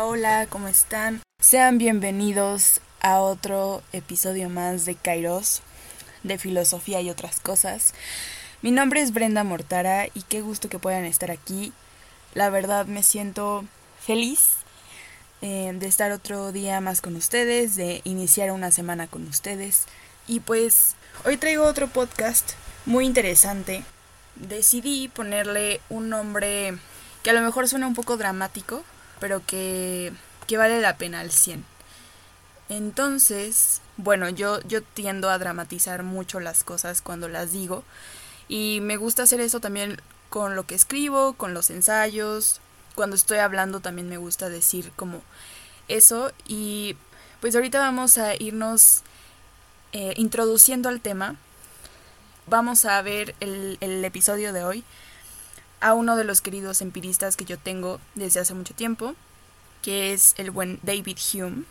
Hola, 0.00 0.46
¿cómo 0.48 0.68
están? 0.68 1.20
Sean 1.40 1.76
bienvenidos 1.76 2.80
a 3.02 3.20
otro 3.20 3.82
episodio 3.92 4.48
más 4.48 4.86
de 4.86 4.94
Kairos, 4.94 5.60
de 6.22 6.38
filosofía 6.38 7.00
y 7.02 7.10
otras 7.10 7.40
cosas. 7.40 7.92
Mi 8.62 8.70
nombre 8.70 9.02
es 9.02 9.12
Brenda 9.12 9.44
Mortara 9.44 10.06
y 10.14 10.22
qué 10.22 10.40
gusto 10.40 10.70
que 10.70 10.78
puedan 10.78 11.04
estar 11.04 11.30
aquí. 11.30 11.72
La 12.32 12.48
verdad 12.48 12.86
me 12.86 13.02
siento 13.02 13.66
feliz 14.00 14.52
eh, 15.42 15.72
de 15.74 15.86
estar 15.86 16.10
otro 16.10 16.52
día 16.52 16.80
más 16.80 17.02
con 17.02 17.14
ustedes, 17.14 17.76
de 17.76 18.00
iniciar 18.04 18.50
una 18.50 18.70
semana 18.70 19.08
con 19.08 19.28
ustedes. 19.28 19.84
Y 20.26 20.40
pues 20.40 20.94
hoy 21.24 21.36
traigo 21.36 21.64
otro 21.64 21.88
podcast 21.88 22.52
muy 22.86 23.04
interesante. 23.04 23.84
Decidí 24.36 25.08
ponerle 25.08 25.80
un 25.90 26.08
nombre 26.08 26.78
que 27.22 27.30
a 27.30 27.34
lo 27.34 27.42
mejor 27.42 27.68
suena 27.68 27.86
un 27.86 27.94
poco 27.94 28.16
dramático, 28.16 28.84
pero 29.22 29.40
que, 29.46 30.12
que 30.48 30.56
vale 30.56 30.80
la 30.80 30.96
pena 30.98 31.20
al 31.20 31.30
100. 31.30 31.64
Entonces, 32.68 33.80
bueno, 33.96 34.28
yo, 34.28 34.60
yo 34.62 34.82
tiendo 34.82 35.30
a 35.30 35.38
dramatizar 35.38 36.02
mucho 36.02 36.40
las 36.40 36.64
cosas 36.64 37.02
cuando 37.02 37.28
las 37.28 37.52
digo 37.52 37.84
y 38.48 38.80
me 38.82 38.96
gusta 38.96 39.22
hacer 39.22 39.40
eso 39.40 39.60
también 39.60 40.00
con 40.28 40.56
lo 40.56 40.66
que 40.66 40.74
escribo, 40.74 41.34
con 41.34 41.54
los 41.54 41.70
ensayos, 41.70 42.60
cuando 42.96 43.14
estoy 43.14 43.38
hablando 43.38 43.78
también 43.78 44.08
me 44.08 44.16
gusta 44.16 44.48
decir 44.48 44.90
como 44.96 45.22
eso 45.86 46.32
y 46.48 46.96
pues 47.40 47.54
ahorita 47.54 47.78
vamos 47.78 48.18
a 48.18 48.34
irnos 48.34 49.02
eh, 49.92 50.14
introduciendo 50.16 50.88
al 50.88 51.00
tema. 51.00 51.36
Vamos 52.48 52.86
a 52.86 53.00
ver 53.02 53.36
el, 53.38 53.78
el 53.80 54.04
episodio 54.04 54.52
de 54.52 54.64
hoy 54.64 54.84
a 55.82 55.94
uno 55.94 56.16
de 56.16 56.24
los 56.24 56.40
queridos 56.40 56.80
empiristas 56.80 57.36
que 57.36 57.44
yo 57.44 57.58
tengo 57.58 58.00
desde 58.14 58.40
hace 58.40 58.54
mucho 58.54 58.72
tiempo, 58.72 59.14
que 59.82 60.14
es 60.14 60.34
el 60.38 60.50
buen 60.50 60.78
David 60.82 61.18
Hume, 61.34 61.64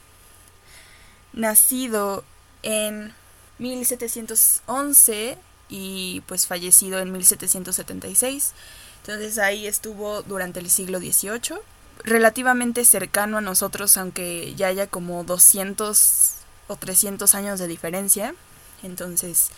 nacido 1.33 2.25
en 2.61 3.13
1711 3.57 5.37
y 5.69 6.21
pues 6.27 6.45
fallecido 6.45 6.99
en 6.99 7.11
1776. 7.13 8.51
Entonces 8.97 9.37
ahí 9.39 9.65
estuvo 9.65 10.21
durante 10.23 10.59
el 10.59 10.69
siglo 10.69 10.99
XVIII, 10.99 11.59
relativamente 12.03 12.83
cercano 12.83 13.37
a 13.37 13.41
nosotros, 13.41 13.95
aunque 13.95 14.53
ya 14.55 14.67
haya 14.67 14.87
como 14.87 15.23
200 15.23 16.33
o 16.67 16.75
300 16.75 17.33
años 17.33 17.59
de 17.59 17.67
diferencia. 17.67 18.35
Entonces, 18.83 19.49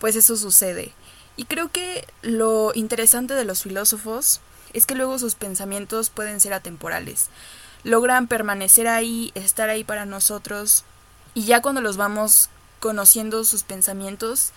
pues 0.00 0.16
eso 0.16 0.36
sucede. 0.36 0.92
Y 1.36 1.44
creo 1.44 1.70
que 1.70 2.06
lo 2.22 2.72
interesante 2.74 3.34
de 3.34 3.44
los 3.44 3.62
filósofos 3.62 4.40
es 4.72 4.86
que 4.86 4.94
luego 4.94 5.18
sus 5.18 5.34
pensamientos 5.34 6.10
pueden 6.10 6.40
ser 6.40 6.52
atemporales. 6.52 7.28
Logran 7.84 8.28
permanecer 8.28 8.86
ahí, 8.86 9.32
estar 9.34 9.68
ahí 9.70 9.84
para 9.84 10.06
nosotros, 10.06 10.84
y 11.34 11.44
ya 11.44 11.62
cuando 11.62 11.80
los 11.80 11.96
vamos 11.96 12.48
conociendo 12.80 13.44
sus 13.44 13.62
pensamientos, 13.62 14.52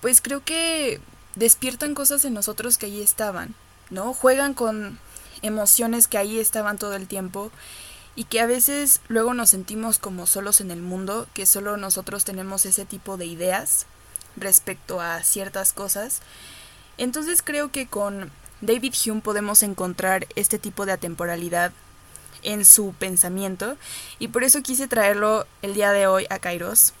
pues 0.00 0.20
creo 0.20 0.44
que 0.44 1.00
despiertan 1.34 1.94
cosas 1.94 2.24
en 2.24 2.34
nosotros 2.34 2.78
que 2.78 2.86
ahí 2.86 3.00
estaban, 3.00 3.54
¿no? 3.90 4.12
Juegan 4.12 4.54
con 4.54 4.98
emociones 5.42 6.06
que 6.06 6.18
ahí 6.18 6.38
estaban 6.38 6.78
todo 6.78 6.94
el 6.94 7.06
tiempo 7.06 7.50
y 8.16 8.24
que 8.24 8.40
a 8.40 8.46
veces 8.46 9.00
luego 9.08 9.34
nos 9.34 9.50
sentimos 9.50 9.98
como 9.98 10.26
solos 10.26 10.60
en 10.60 10.70
el 10.70 10.80
mundo, 10.80 11.26
que 11.34 11.46
solo 11.46 11.76
nosotros 11.76 12.24
tenemos 12.24 12.66
ese 12.66 12.84
tipo 12.84 13.16
de 13.16 13.26
ideas 13.26 13.86
respecto 14.36 15.00
a 15.00 15.22
ciertas 15.22 15.72
cosas. 15.72 16.20
Entonces 16.98 17.42
creo 17.42 17.70
que 17.70 17.86
con 17.86 18.30
David 18.60 18.94
Hume 19.06 19.20
podemos 19.20 19.62
encontrar 19.62 20.26
este 20.36 20.58
tipo 20.58 20.86
de 20.86 20.92
atemporalidad 20.92 21.72
en 22.42 22.64
su 22.64 22.94
pensamiento 22.94 23.76
y 24.18 24.28
por 24.28 24.44
eso 24.44 24.62
quise 24.62 24.86
traerlo 24.86 25.46
el 25.62 25.74
día 25.74 25.92
de 25.92 26.06
hoy 26.06 26.26
a 26.30 26.38
Kairos. 26.38 26.92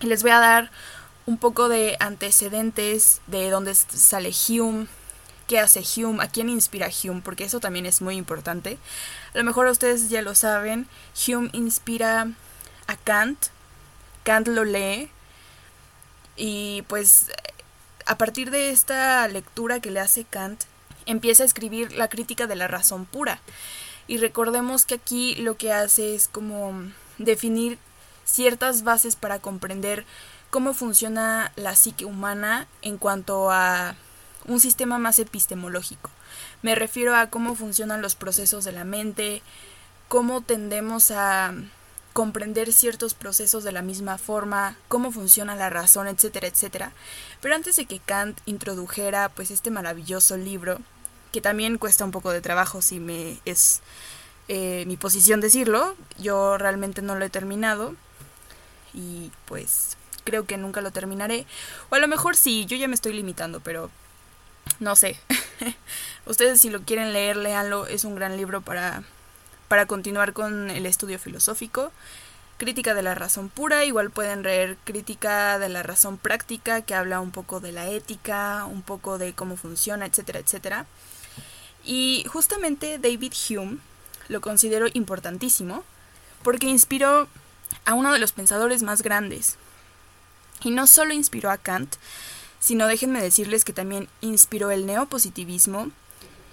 Les 0.00 0.22
voy 0.22 0.32
a 0.32 0.38
dar 0.38 0.70
un 1.26 1.38
poco 1.38 1.68
de 1.68 1.96
antecedentes 2.00 3.20
de 3.26 3.50
dónde 3.50 3.74
sale 3.74 4.32
Hume, 4.48 4.86
qué 5.46 5.58
hace 5.58 5.82
Hume, 5.82 6.22
a 6.22 6.28
quién 6.28 6.48
inspira 6.48 6.88
Hume, 6.88 7.20
porque 7.22 7.44
eso 7.44 7.60
también 7.60 7.86
es 7.86 8.00
muy 8.00 8.16
importante. 8.16 8.78
A 9.34 9.38
lo 9.38 9.44
mejor 9.44 9.66
ustedes 9.66 10.08
ya 10.08 10.22
lo 10.22 10.34
saben, 10.34 10.88
Hume 11.26 11.50
inspira 11.52 12.28
a 12.86 12.96
Kant, 12.96 13.48
Kant 14.24 14.48
lo 14.48 14.64
lee 14.64 15.10
y 16.38 16.82
pues 16.88 17.30
a 18.06 18.16
partir 18.16 18.50
de 18.50 18.70
esta 18.70 19.28
lectura 19.28 19.80
que 19.80 19.90
le 19.90 20.00
hace 20.00 20.24
Kant, 20.24 20.64
empieza 21.04 21.42
a 21.42 21.46
escribir 21.46 21.92
la 21.92 22.08
crítica 22.08 22.46
de 22.46 22.56
la 22.56 22.68
razón 22.68 23.04
pura. 23.04 23.40
Y 24.06 24.16
recordemos 24.16 24.86
que 24.86 24.94
aquí 24.94 25.34
lo 25.34 25.56
que 25.58 25.72
hace 25.72 26.14
es 26.14 26.28
como 26.28 26.72
definir 27.18 27.78
ciertas 28.24 28.84
bases 28.84 29.16
para 29.16 29.40
comprender 29.40 30.06
cómo 30.50 30.72
funciona 30.72 31.52
la 31.56 31.74
psique 31.74 32.04
humana 32.04 32.66
en 32.80 32.96
cuanto 32.96 33.50
a 33.50 33.96
un 34.46 34.60
sistema 34.60 34.98
más 34.98 35.18
epistemológico. 35.18 36.10
Me 36.62 36.74
refiero 36.74 37.14
a 37.14 37.28
cómo 37.28 37.54
funcionan 37.54 38.00
los 38.00 38.14
procesos 38.14 38.64
de 38.64 38.72
la 38.72 38.84
mente, 38.84 39.42
cómo 40.08 40.40
tendemos 40.40 41.10
a 41.10 41.52
comprender 42.18 42.72
ciertos 42.72 43.14
procesos 43.14 43.62
de 43.62 43.70
la 43.70 43.80
misma 43.80 44.18
forma, 44.18 44.76
cómo 44.88 45.12
funciona 45.12 45.54
la 45.54 45.70
razón, 45.70 46.08
etcétera, 46.08 46.48
etcétera. 46.48 46.90
Pero 47.40 47.54
antes 47.54 47.76
de 47.76 47.86
que 47.86 48.00
Kant 48.00 48.40
introdujera 48.44 49.28
pues 49.28 49.52
este 49.52 49.70
maravilloso 49.70 50.36
libro, 50.36 50.80
que 51.30 51.40
también 51.40 51.78
cuesta 51.78 52.04
un 52.04 52.10
poco 52.10 52.32
de 52.32 52.40
trabajo 52.40 52.82
si 52.82 52.98
me 52.98 53.38
es 53.44 53.82
eh, 54.48 54.82
mi 54.88 54.96
posición 54.96 55.40
decirlo. 55.40 55.94
Yo 56.18 56.58
realmente 56.58 57.02
no 57.02 57.14
lo 57.14 57.24
he 57.24 57.30
terminado 57.30 57.94
y 58.92 59.30
pues 59.44 59.96
creo 60.24 60.44
que 60.44 60.56
nunca 60.56 60.80
lo 60.80 60.90
terminaré. 60.90 61.46
O 61.88 61.94
a 61.94 62.00
lo 62.00 62.08
mejor 62.08 62.34
sí, 62.34 62.66
yo 62.66 62.76
ya 62.76 62.88
me 62.88 62.96
estoy 62.96 63.12
limitando, 63.12 63.60
pero 63.60 63.92
no 64.80 64.96
sé. 64.96 65.20
Ustedes 66.26 66.60
si 66.60 66.68
lo 66.68 66.80
quieren 66.80 67.12
leer, 67.12 67.36
léanlo. 67.36 67.86
Es 67.86 68.02
un 68.02 68.16
gran 68.16 68.36
libro 68.36 68.60
para, 68.60 69.04
para 69.68 69.86
continuar 69.86 70.32
con 70.32 70.70
el 70.70 70.86
estudio 70.86 71.18
filosófico. 71.18 71.92
Crítica 72.56 72.94
de 72.94 73.02
la 73.02 73.14
razón 73.14 73.50
pura, 73.50 73.84
igual 73.84 74.10
pueden 74.10 74.42
leer 74.42 74.76
Crítica 74.84 75.58
de 75.60 75.68
la 75.68 75.84
razón 75.84 76.18
práctica, 76.18 76.82
que 76.82 76.94
habla 76.94 77.20
un 77.20 77.30
poco 77.30 77.60
de 77.60 77.70
la 77.70 77.88
ética, 77.88 78.64
un 78.64 78.82
poco 78.82 79.18
de 79.18 79.32
cómo 79.32 79.56
funciona, 79.56 80.06
etcétera, 80.06 80.40
etcétera. 80.40 80.86
Y 81.84 82.24
justamente 82.28 82.98
David 82.98 83.32
Hume 83.48 83.78
lo 84.28 84.40
considero 84.40 84.86
importantísimo 84.92 85.84
porque 86.42 86.66
inspiró 86.66 87.28
a 87.84 87.94
uno 87.94 88.12
de 88.12 88.18
los 88.18 88.32
pensadores 88.32 88.82
más 88.82 89.02
grandes. 89.02 89.56
Y 90.62 90.70
no 90.70 90.86
solo 90.86 91.14
inspiró 91.14 91.50
a 91.50 91.58
Kant, 91.58 91.96
sino 92.58 92.86
déjenme 92.88 93.22
decirles 93.22 93.64
que 93.64 93.72
también 93.72 94.08
inspiró 94.20 94.70
el 94.70 94.86
neopositivismo, 94.86 95.90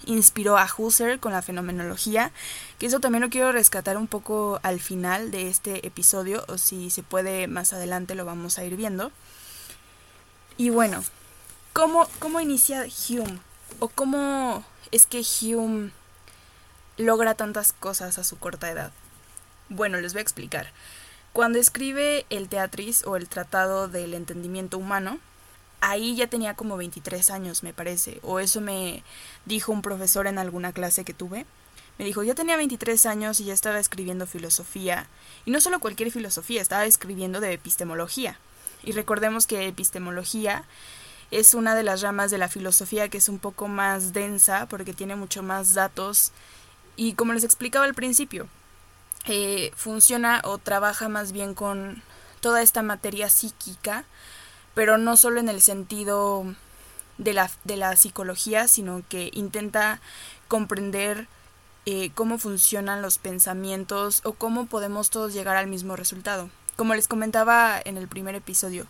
inspiró 0.05 0.57
a 0.57 0.67
Husserl 0.77 1.19
con 1.19 1.31
la 1.31 1.41
fenomenología, 1.41 2.31
que 2.79 2.85
eso 2.85 2.99
también 2.99 3.21
lo 3.21 3.29
quiero 3.29 3.51
rescatar 3.51 3.97
un 3.97 4.07
poco 4.07 4.59
al 4.63 4.79
final 4.79 5.31
de 5.31 5.49
este 5.49 5.85
episodio, 5.85 6.43
o 6.47 6.57
si 6.57 6.89
se 6.89 7.03
puede 7.03 7.47
más 7.47 7.73
adelante 7.73 8.15
lo 8.15 8.25
vamos 8.25 8.57
a 8.57 8.65
ir 8.65 8.75
viendo. 8.75 9.11
Y 10.57 10.69
bueno, 10.69 11.03
¿cómo, 11.73 12.07
cómo 12.19 12.39
inicia 12.39 12.85
Hume? 13.09 13.39
¿O 13.79 13.89
cómo 13.89 14.63
es 14.91 15.05
que 15.05 15.23
Hume 15.41 15.91
logra 16.97 17.35
tantas 17.35 17.73
cosas 17.73 18.17
a 18.17 18.23
su 18.23 18.37
corta 18.37 18.71
edad? 18.71 18.91
Bueno, 19.69 19.99
les 19.99 20.13
voy 20.13 20.19
a 20.19 20.23
explicar. 20.23 20.71
Cuando 21.33 21.59
escribe 21.59 22.25
el 22.29 22.47
Teatris 22.47 23.05
o 23.05 23.17
el 23.17 23.27
Tratado 23.27 23.89
del 23.89 24.13
Entendimiento 24.13 24.77
Humano, 24.77 25.19
ahí 25.85 26.15
ya 26.15 26.27
tenía 26.27 26.55
como 26.55 26.77
23 26.77 27.29
años, 27.29 27.63
me 27.63 27.73
parece, 27.73 28.19
o 28.23 28.39
eso 28.39 28.59
me 28.59 29.03
dijo 29.45 29.71
un 29.71 29.81
profesor 29.81 30.27
en 30.27 30.39
alguna 30.39 30.73
clase 30.73 31.03
que 31.03 31.13
tuve. 31.13 31.45
Me 31.97 32.05
dijo, 32.05 32.23
ya 32.23 32.35
tenía 32.35 32.57
23 32.57 33.05
años 33.05 33.39
y 33.39 33.45
ya 33.45 33.53
estaba 33.53 33.79
escribiendo 33.79 34.27
filosofía, 34.27 35.07
y 35.45 35.51
no 35.51 35.61
solo 35.61 35.79
cualquier 35.79 36.11
filosofía, 36.11 36.61
estaba 36.61 36.85
escribiendo 36.85 37.39
de 37.39 37.53
epistemología. 37.53 38.37
Y 38.83 38.91
recordemos 38.91 39.47
que 39.47 39.67
epistemología 39.67 40.65
es 41.31 41.53
una 41.53 41.75
de 41.75 41.83
las 41.83 42.01
ramas 42.01 42.31
de 42.31 42.37
la 42.37 42.49
filosofía 42.49 43.09
que 43.09 43.17
es 43.17 43.29
un 43.29 43.39
poco 43.39 43.67
más 43.67 44.13
densa 44.13 44.67
porque 44.67 44.93
tiene 44.93 45.15
mucho 45.15 45.41
más 45.41 45.73
datos 45.73 46.31
y 46.95 47.13
como 47.13 47.33
les 47.33 47.43
explicaba 47.43 47.85
al 47.85 47.95
principio, 47.95 48.47
eh, 49.25 49.71
funciona 49.75 50.41
o 50.45 50.57
trabaja 50.59 51.09
más 51.09 51.31
bien 51.31 51.53
con 51.55 52.03
toda 52.41 52.61
esta 52.61 52.83
materia 52.83 53.29
psíquica, 53.29 54.05
pero 54.75 54.99
no 54.99 55.17
solo 55.17 55.39
en 55.39 55.49
el 55.49 55.61
sentido 55.61 56.45
de 57.17 57.33
la, 57.33 57.49
de 57.63 57.77
la 57.77 57.95
psicología, 57.95 58.67
sino 58.67 59.01
que 59.09 59.31
intenta 59.33 59.99
comprender 60.47 61.27
eh, 61.87 62.11
cómo 62.13 62.37
funcionan 62.37 63.01
los 63.01 63.17
pensamientos 63.17 64.21
o 64.23 64.33
cómo 64.33 64.67
podemos 64.67 65.09
todos 65.09 65.33
llegar 65.33 65.55
al 65.55 65.67
mismo 65.67 65.95
resultado. 65.95 66.49
Como 66.75 66.93
les 66.93 67.07
comentaba 67.07 67.81
en 67.83 67.97
el 67.97 68.07
primer 68.07 68.35
episodio, 68.35 68.85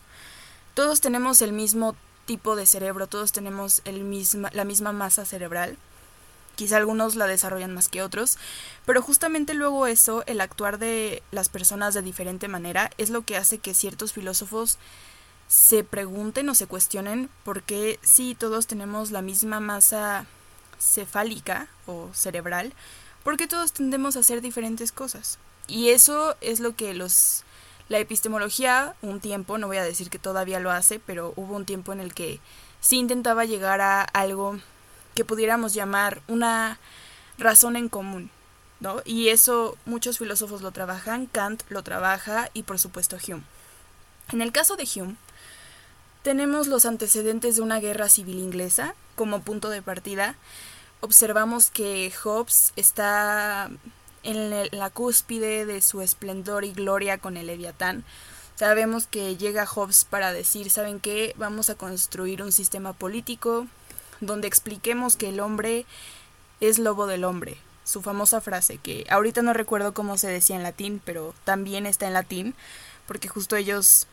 todos 0.74 1.00
tenemos 1.00 1.40
el 1.40 1.52
mismo 1.52 1.94
tipo 2.26 2.56
de 2.56 2.66
cerebro, 2.66 3.06
todos 3.06 3.32
tenemos 3.32 3.80
el 3.84 4.02
misma, 4.02 4.50
la 4.52 4.64
misma 4.64 4.92
masa 4.92 5.24
cerebral, 5.24 5.78
Quizá 6.56 6.78
algunos 6.78 7.16
la 7.16 7.26
desarrollan 7.26 7.74
más 7.74 7.88
que 7.88 8.02
otros, 8.02 8.38
pero 8.86 9.02
justamente 9.02 9.52
luego 9.52 9.86
eso, 9.86 10.24
el 10.26 10.40
actuar 10.40 10.78
de 10.78 11.22
las 11.30 11.50
personas 11.50 11.92
de 11.92 12.00
diferente 12.00 12.48
manera, 12.48 12.90
es 12.96 13.10
lo 13.10 13.20
que 13.22 13.36
hace 13.36 13.58
que 13.58 13.74
ciertos 13.74 14.14
filósofos 14.14 14.78
se 15.48 15.84
pregunten 15.84 16.48
o 16.48 16.54
se 16.54 16.66
cuestionen 16.66 17.30
por 17.44 17.62
qué 17.62 17.98
si 18.02 18.34
todos 18.34 18.66
tenemos 18.66 19.10
la 19.10 19.22
misma 19.22 19.60
masa 19.60 20.26
cefálica 20.80 21.68
o 21.86 22.10
cerebral, 22.12 22.72
por 23.22 23.36
qué 23.36 23.46
todos 23.46 23.72
tendemos 23.72 24.16
a 24.16 24.20
hacer 24.20 24.40
diferentes 24.40 24.92
cosas. 24.92 25.38
Y 25.68 25.90
eso 25.90 26.36
es 26.40 26.60
lo 26.60 26.76
que 26.76 26.94
los 26.94 27.44
la 27.88 27.98
epistemología, 27.98 28.94
un 29.00 29.20
tiempo, 29.20 29.58
no 29.58 29.68
voy 29.68 29.76
a 29.76 29.84
decir 29.84 30.10
que 30.10 30.18
todavía 30.18 30.58
lo 30.58 30.72
hace, 30.72 30.98
pero 30.98 31.32
hubo 31.36 31.54
un 31.54 31.64
tiempo 31.64 31.92
en 31.92 32.00
el 32.00 32.14
que 32.14 32.40
sí 32.80 32.98
intentaba 32.98 33.44
llegar 33.44 33.80
a 33.80 34.02
algo 34.02 34.58
que 35.14 35.24
pudiéramos 35.24 35.72
llamar 35.72 36.20
una 36.26 36.78
razón 37.38 37.76
en 37.76 37.88
común, 37.88 38.30
¿no? 38.80 39.02
Y 39.04 39.28
eso 39.28 39.76
muchos 39.86 40.18
filósofos 40.18 40.62
lo 40.62 40.72
trabajan, 40.72 41.26
Kant 41.26 41.62
lo 41.68 41.82
trabaja 41.82 42.50
y 42.54 42.64
por 42.64 42.78
supuesto 42.80 43.18
Hume. 43.26 43.44
En 44.32 44.42
el 44.42 44.50
caso 44.50 44.76
de 44.76 44.88
Hume, 44.94 45.16
tenemos 46.26 46.66
los 46.66 46.86
antecedentes 46.86 47.54
de 47.54 47.62
una 47.62 47.78
guerra 47.78 48.08
civil 48.08 48.40
inglesa 48.40 48.96
como 49.14 49.42
punto 49.42 49.70
de 49.70 49.80
partida. 49.80 50.34
Observamos 51.00 51.70
que 51.70 52.12
Hobbes 52.24 52.72
está 52.74 53.70
en 54.24 54.50
la 54.76 54.90
cúspide 54.90 55.66
de 55.66 55.80
su 55.80 56.02
esplendor 56.02 56.64
y 56.64 56.72
gloria 56.72 57.18
con 57.18 57.36
el 57.36 57.46
Leviatán. 57.46 58.02
Sabemos 58.56 59.06
que 59.06 59.36
llega 59.36 59.68
Hobbes 59.68 60.04
para 60.04 60.32
decir, 60.32 60.68
¿saben 60.68 60.98
qué? 60.98 61.32
Vamos 61.38 61.70
a 61.70 61.76
construir 61.76 62.42
un 62.42 62.50
sistema 62.50 62.92
político 62.92 63.68
donde 64.20 64.48
expliquemos 64.48 65.14
que 65.14 65.28
el 65.28 65.38
hombre 65.38 65.86
es 66.58 66.80
lobo 66.80 67.06
del 67.06 67.22
hombre. 67.22 67.56
Su 67.84 68.02
famosa 68.02 68.40
frase, 68.40 68.78
que 68.78 69.06
ahorita 69.10 69.42
no 69.42 69.52
recuerdo 69.52 69.94
cómo 69.94 70.18
se 70.18 70.26
decía 70.26 70.56
en 70.56 70.64
latín, 70.64 71.00
pero 71.04 71.36
también 71.44 71.86
está 71.86 72.08
en 72.08 72.14
latín, 72.14 72.56
porque 73.06 73.28
justo 73.28 73.54
ellos 73.54 74.08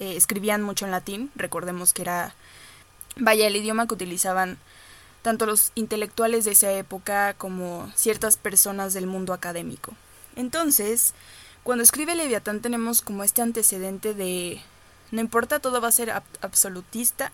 eh, 0.00 0.16
escribían 0.16 0.62
mucho 0.62 0.84
en 0.84 0.90
latín, 0.90 1.30
recordemos 1.36 1.92
que 1.92 2.02
era, 2.02 2.34
vaya, 3.16 3.46
el 3.46 3.54
idioma 3.54 3.86
que 3.86 3.94
utilizaban 3.94 4.58
tanto 5.22 5.46
los 5.46 5.70
intelectuales 5.76 6.44
de 6.44 6.52
esa 6.52 6.72
época 6.72 7.34
como 7.34 7.92
ciertas 7.94 8.36
personas 8.36 8.94
del 8.94 9.06
mundo 9.06 9.32
académico. 9.32 9.94
Entonces, 10.34 11.14
cuando 11.62 11.84
escribe 11.84 12.14
Leviatán 12.14 12.60
tenemos 12.60 13.02
como 13.02 13.22
este 13.22 13.42
antecedente 13.42 14.14
de 14.14 14.60
no 15.10 15.20
importa, 15.20 15.58
todo 15.58 15.80
va 15.80 15.88
a 15.88 15.92
ser 15.92 16.12
absolutista, 16.40 17.32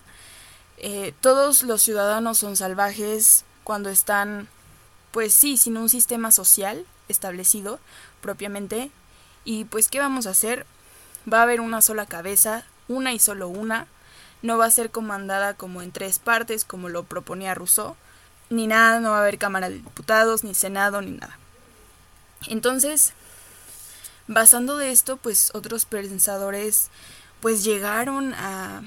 eh, 0.78 1.12
todos 1.20 1.62
los 1.62 1.82
ciudadanos 1.82 2.38
son 2.38 2.56
salvajes 2.56 3.44
cuando 3.64 3.90
están, 3.90 4.48
pues 5.12 5.34
sí, 5.34 5.56
sin 5.56 5.76
un 5.76 5.88
sistema 5.88 6.32
social 6.32 6.86
establecido 7.08 7.78
propiamente. 8.20 8.90
Y 9.44 9.64
pues, 9.64 9.88
¿qué 9.88 9.98
vamos 9.98 10.26
a 10.26 10.30
hacer? 10.30 10.66
Va 11.30 11.40
a 11.40 11.42
haber 11.42 11.60
una 11.60 11.82
sola 11.82 12.06
cabeza, 12.06 12.64
una 12.88 13.12
y 13.12 13.18
solo 13.18 13.48
una. 13.48 13.86
No 14.42 14.58
va 14.58 14.66
a 14.66 14.70
ser 14.70 14.90
comandada 14.90 15.54
como 15.54 15.82
en 15.82 15.92
tres 15.92 16.18
partes, 16.18 16.64
como 16.64 16.88
lo 16.88 17.04
proponía 17.04 17.54
Rousseau. 17.54 17.96
Ni 18.50 18.66
nada, 18.66 19.00
no 19.00 19.10
va 19.10 19.18
a 19.18 19.20
haber 19.22 19.38
Cámara 19.38 19.68
de 19.68 19.76
Diputados, 19.76 20.44
ni 20.44 20.54
Senado, 20.54 21.00
ni 21.02 21.12
nada. 21.12 21.38
Entonces, 22.48 23.12
basando 24.28 24.76
de 24.76 24.92
esto, 24.92 25.16
pues 25.16 25.50
otros 25.54 25.84
pensadores 25.84 26.90
pues 27.40 27.64
llegaron 27.64 28.34
a 28.34 28.82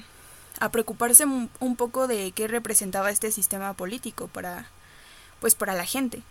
a 0.60 0.68
preocuparse 0.68 1.24
un 1.24 1.76
poco 1.76 2.06
de 2.06 2.32
qué 2.32 2.46
representaba 2.46 3.10
este 3.10 3.32
sistema 3.32 3.72
político 3.72 4.28
para 4.28 4.66
pues 5.40 5.54
para 5.54 5.74
la 5.74 5.86
gente. 5.86 6.22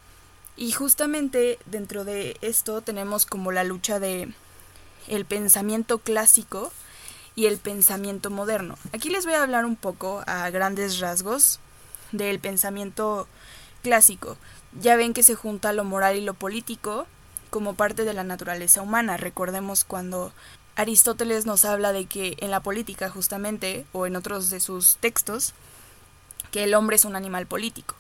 Y 0.56 0.72
justamente 0.72 1.58
dentro 1.66 2.06
de 2.06 2.38
esto 2.42 2.82
tenemos 2.82 3.26
como 3.26 3.52
la 3.52 3.64
lucha 3.64 4.00
de 4.00 4.32
el 5.08 5.26
pensamiento 5.26 6.00
clásico 6.00 6.72
y 7.36 7.46
el 7.46 7.58
pensamiento 7.58 8.30
moderno. 8.30 8.76
Aquí 8.94 9.10
les 9.10 9.26
voy 9.26 9.36
a 9.36 9.44
hablar 9.44 9.66
un 9.66 9.76
poco 9.76 10.24
a 10.28 10.50
grandes 10.50 11.00
rasgos 11.00 11.60
del 12.12 12.40
pensamiento 12.40 13.28
clásico. 13.82 14.38
Ya 14.80 14.96
ven 14.96 15.14
que 15.14 15.24
se 15.24 15.36
junta 15.36 15.74
lo 15.74 15.84
moral 15.84 16.18
y 16.18 16.22
lo 16.22 16.34
político 16.34 17.08
como 17.50 17.74
parte 17.74 18.04
de 18.04 18.14
la 18.14 18.24
naturaleza 18.24 18.82
humana. 18.82 19.18
Recordemos 19.18 19.84
cuando 19.84 20.32
Aristóteles 20.76 21.46
nos 21.46 21.66
habla 21.66 21.92
de 21.92 22.06
que 22.06 22.38
en 22.40 22.52
la 22.52 22.62
política 22.62 23.10
justamente, 23.10 23.86
o 23.92 24.06
en 24.06 24.16
otros 24.16 24.50
de 24.50 24.60
sus 24.60 24.98
textos, 24.98 25.54
que 26.52 26.64
el 26.64 26.74
hombre 26.74 26.96
es 26.96 27.06
un 27.06 27.16
animal 27.16 27.48
político, 27.48 27.96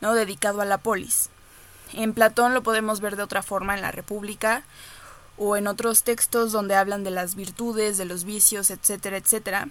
¿no? 0.00 0.14
dedicado 0.14 0.60
a 0.60 0.64
la 0.64 0.78
polis. 0.78 1.30
En 1.92 2.12
Platón 2.12 2.54
lo 2.54 2.62
podemos 2.62 3.00
ver 3.00 3.16
de 3.16 3.22
otra 3.22 3.42
forma 3.42 3.74
en 3.74 3.82
la 3.82 3.92
República, 3.92 4.64
o 5.38 5.56
en 5.56 5.66
otros 5.66 6.02
textos 6.02 6.52
donde 6.52 6.74
hablan 6.74 7.04
de 7.04 7.10
las 7.10 7.34
virtudes, 7.34 7.96
de 7.96 8.04
los 8.04 8.24
vicios, 8.24 8.70
etcétera, 8.70 9.16
etcétera. 9.16 9.68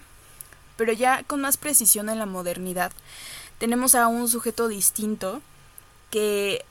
Pero 0.76 0.92
ya 0.92 1.22
con 1.24 1.40
más 1.40 1.56
precisión 1.56 2.08
en 2.08 2.18
la 2.18 2.26
modernidad, 2.26 2.92
tenemos 3.58 3.94
a 3.94 4.06
un 4.08 4.28
sujeto 4.28 4.68
distinto 4.68 5.42
que 6.10 6.64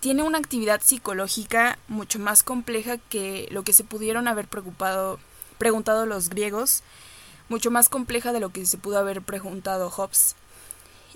tiene 0.00 0.22
una 0.22 0.38
actividad 0.38 0.82
psicológica 0.82 1.78
mucho 1.88 2.18
más 2.18 2.42
compleja 2.42 2.98
que 2.98 3.48
lo 3.50 3.62
que 3.62 3.72
se 3.72 3.84
pudieron 3.84 4.28
haber 4.28 4.46
preocupado, 4.46 5.18
preguntado 5.58 6.04
los 6.06 6.28
griegos, 6.28 6.82
mucho 7.48 7.70
más 7.70 7.88
compleja 7.88 8.32
de 8.32 8.40
lo 8.40 8.50
que 8.50 8.66
se 8.66 8.78
pudo 8.78 8.98
haber 8.98 9.22
preguntado 9.22 9.90
Hobbes. 9.90 10.36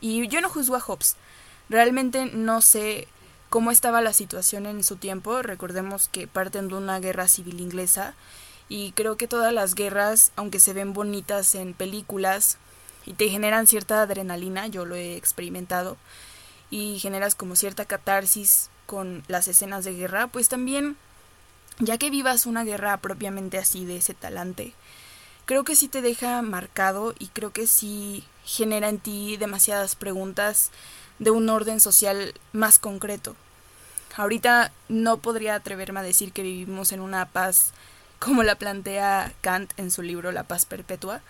Y 0.00 0.26
yo 0.28 0.40
no 0.40 0.48
juzgo 0.48 0.76
a 0.76 0.80
Hobbes, 0.80 1.16
realmente 1.68 2.26
no 2.26 2.62
sé 2.62 3.08
cómo 3.48 3.70
estaba 3.70 4.00
la 4.00 4.12
situación 4.12 4.66
en 4.66 4.84
su 4.84 4.96
tiempo, 4.96 5.42
recordemos 5.42 6.08
que 6.08 6.26
parten 6.26 6.68
de 6.68 6.74
una 6.74 7.00
guerra 7.00 7.28
civil 7.28 7.60
inglesa, 7.60 8.14
y 8.68 8.92
creo 8.92 9.16
que 9.16 9.28
todas 9.28 9.52
las 9.52 9.74
guerras, 9.74 10.32
aunque 10.36 10.60
se 10.60 10.74
ven 10.74 10.92
bonitas 10.92 11.54
en 11.54 11.72
películas 11.72 12.58
y 13.06 13.14
te 13.14 13.28
generan 13.30 13.66
cierta 13.66 14.02
adrenalina, 14.02 14.66
yo 14.66 14.84
lo 14.84 14.94
he 14.94 15.16
experimentado, 15.16 15.96
y 16.70 16.98
generas 16.98 17.34
como 17.34 17.56
cierta 17.56 17.86
catarsis 17.86 18.68
con 18.84 19.22
las 19.28 19.48
escenas 19.48 19.84
de 19.84 19.94
guerra, 19.94 20.26
pues 20.26 20.48
también, 20.48 20.96
ya 21.78 21.96
que 21.96 22.10
vivas 22.10 22.44
una 22.44 22.64
guerra 22.64 22.96
propiamente 22.98 23.56
así 23.56 23.86
de 23.86 23.96
ese 23.96 24.12
talante, 24.12 24.74
creo 25.46 25.64
que 25.64 25.74
sí 25.74 25.88
te 25.88 26.02
deja 26.02 26.42
marcado 26.42 27.14
y 27.18 27.28
creo 27.28 27.52
que 27.52 27.66
sí 27.66 28.24
genera 28.44 28.90
en 28.90 28.98
ti 28.98 29.38
demasiadas 29.38 29.94
preguntas 29.94 30.70
de 31.18 31.30
un 31.30 31.48
orden 31.48 31.80
social 31.80 32.34
más 32.52 32.78
concreto. 32.78 33.36
Ahorita 34.16 34.72
no 34.88 35.18
podría 35.18 35.54
atreverme 35.54 36.00
a 36.00 36.02
decir 36.02 36.32
que 36.32 36.42
vivimos 36.42 36.92
en 36.92 37.00
una 37.00 37.26
paz 37.26 37.72
como 38.18 38.42
la 38.42 38.56
plantea 38.56 39.32
Kant 39.40 39.72
en 39.76 39.90
su 39.90 40.02
libro 40.02 40.32
La 40.32 40.42
paz 40.42 40.66
perpetua. 40.66 41.20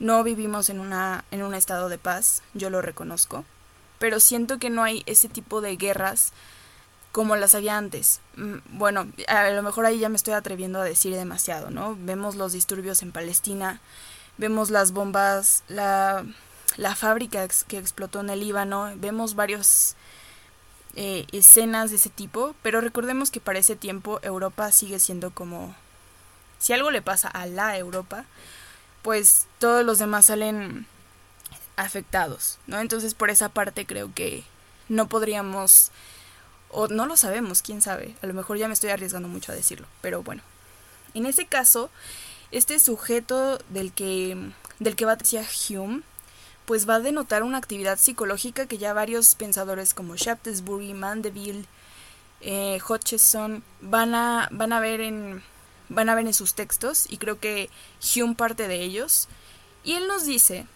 No 0.00 0.22
vivimos 0.24 0.68
en 0.70 0.80
una 0.80 1.24
en 1.30 1.42
un 1.42 1.54
estado 1.54 1.88
de 1.88 1.98
paz, 1.98 2.42
yo 2.54 2.70
lo 2.70 2.82
reconozco, 2.82 3.44
pero 3.98 4.20
siento 4.20 4.58
que 4.58 4.70
no 4.70 4.82
hay 4.82 5.02
ese 5.06 5.28
tipo 5.28 5.60
de 5.60 5.76
guerras 5.76 6.32
como 7.12 7.36
las 7.36 7.54
había 7.54 7.76
antes. 7.76 8.20
Mm, 8.36 8.56
bueno, 8.78 9.08
a 9.26 9.50
lo 9.50 9.62
mejor 9.62 9.86
ahí 9.86 9.98
ya 9.98 10.08
me 10.08 10.16
estoy 10.16 10.34
atreviendo 10.34 10.80
a 10.80 10.84
decir 10.84 11.14
demasiado, 11.14 11.70
¿no? 11.70 11.96
Vemos 11.98 12.36
los 12.36 12.52
disturbios 12.52 13.02
en 13.02 13.12
Palestina, 13.12 13.80
vemos 14.36 14.70
las 14.70 14.92
bombas, 14.92 15.64
la, 15.68 16.24
la 16.78 16.94
fábrica 16.94 17.46
que 17.66 17.76
explotó 17.76 18.20
en 18.20 18.30
el 18.30 18.40
Líbano, 18.40 18.92
vemos 18.96 19.34
varias 19.34 19.96
eh, 20.94 21.26
escenas 21.32 21.90
de 21.90 21.96
ese 21.96 22.08
tipo, 22.08 22.54
pero 22.62 22.80
recordemos 22.80 23.30
que 23.30 23.40
para 23.40 23.58
ese 23.58 23.76
tiempo 23.76 24.20
Europa 24.22 24.72
sigue 24.72 24.98
siendo 25.00 25.32
como... 25.32 25.74
Si 26.60 26.72
algo 26.72 26.90
le 26.90 27.02
pasa 27.02 27.28
a 27.28 27.46
la 27.46 27.76
Europa, 27.76 28.24
pues 29.02 29.46
todos 29.58 29.84
los 29.84 29.98
demás 29.98 30.26
salen 30.26 30.86
afectados, 31.76 32.58
¿no? 32.66 32.80
Entonces 32.80 33.14
por 33.14 33.30
esa 33.30 33.48
parte 33.48 33.84
creo 33.84 34.12
que 34.14 34.44
no 34.88 35.08
podríamos 35.08 35.90
o 36.70 36.86
no 36.86 37.06
lo 37.06 37.16
sabemos, 37.16 37.62
quién 37.62 37.82
sabe. 37.82 38.14
A 38.22 38.26
lo 38.26 38.34
mejor 38.34 38.56
ya 38.56 38.68
me 38.68 38.74
estoy 38.74 38.90
arriesgando 38.90 39.28
mucho 39.28 39.50
a 39.50 39.54
decirlo. 39.54 39.86
Pero 40.00 40.22
bueno. 40.22 40.42
En 41.14 41.26
ese 41.26 41.46
caso, 41.46 41.90
este 42.50 42.78
sujeto 42.78 43.58
del 43.70 43.92
que, 43.92 44.36
del 44.78 44.94
que 44.94 45.06
va 45.06 45.16
decir 45.16 45.46
Hume, 45.70 46.02
pues 46.68 46.86
va 46.86 46.96
a 46.96 47.00
denotar 47.00 47.44
una 47.44 47.56
actividad 47.56 47.98
psicológica 47.98 48.66
que 48.66 48.76
ya 48.76 48.92
varios 48.92 49.34
pensadores 49.34 49.94
como 49.94 50.16
Shaftesbury, 50.16 50.92
Mandeville, 50.92 51.64
eh, 52.42 52.78
Hodgson 52.86 53.64
van 53.80 54.14
a, 54.14 54.48
van 54.50 54.74
a 54.74 54.80
ver 54.80 55.00
en 55.00 55.42
van 55.88 56.10
a 56.10 56.14
ver 56.14 56.26
en 56.26 56.34
sus 56.34 56.52
textos 56.52 57.06
y 57.08 57.16
creo 57.16 57.40
que 57.40 57.70
Hume 58.14 58.34
parte 58.34 58.68
de 58.68 58.82
ellos 58.82 59.28
y 59.82 59.94
él 59.94 60.06
nos 60.08 60.26
dice 60.26 60.66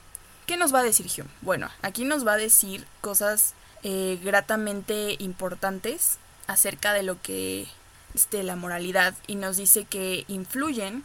¿qué 0.46 0.56
nos 0.56 0.74
va 0.74 0.78
a 0.78 0.82
decir 0.82 1.10
Hume? 1.14 1.28
Bueno, 1.42 1.68
aquí 1.82 2.06
nos 2.06 2.26
va 2.26 2.32
a 2.32 2.38
decir 2.38 2.86
cosas 3.02 3.52
eh, 3.82 4.18
gratamente 4.24 5.16
importantes 5.18 6.16
acerca 6.46 6.94
de 6.94 7.02
lo 7.02 7.20
que 7.20 7.66
es 8.14 8.30
de 8.30 8.42
la 8.44 8.56
moralidad 8.56 9.14
y 9.26 9.34
nos 9.34 9.58
dice 9.58 9.84
que 9.84 10.24
influyen 10.26 11.04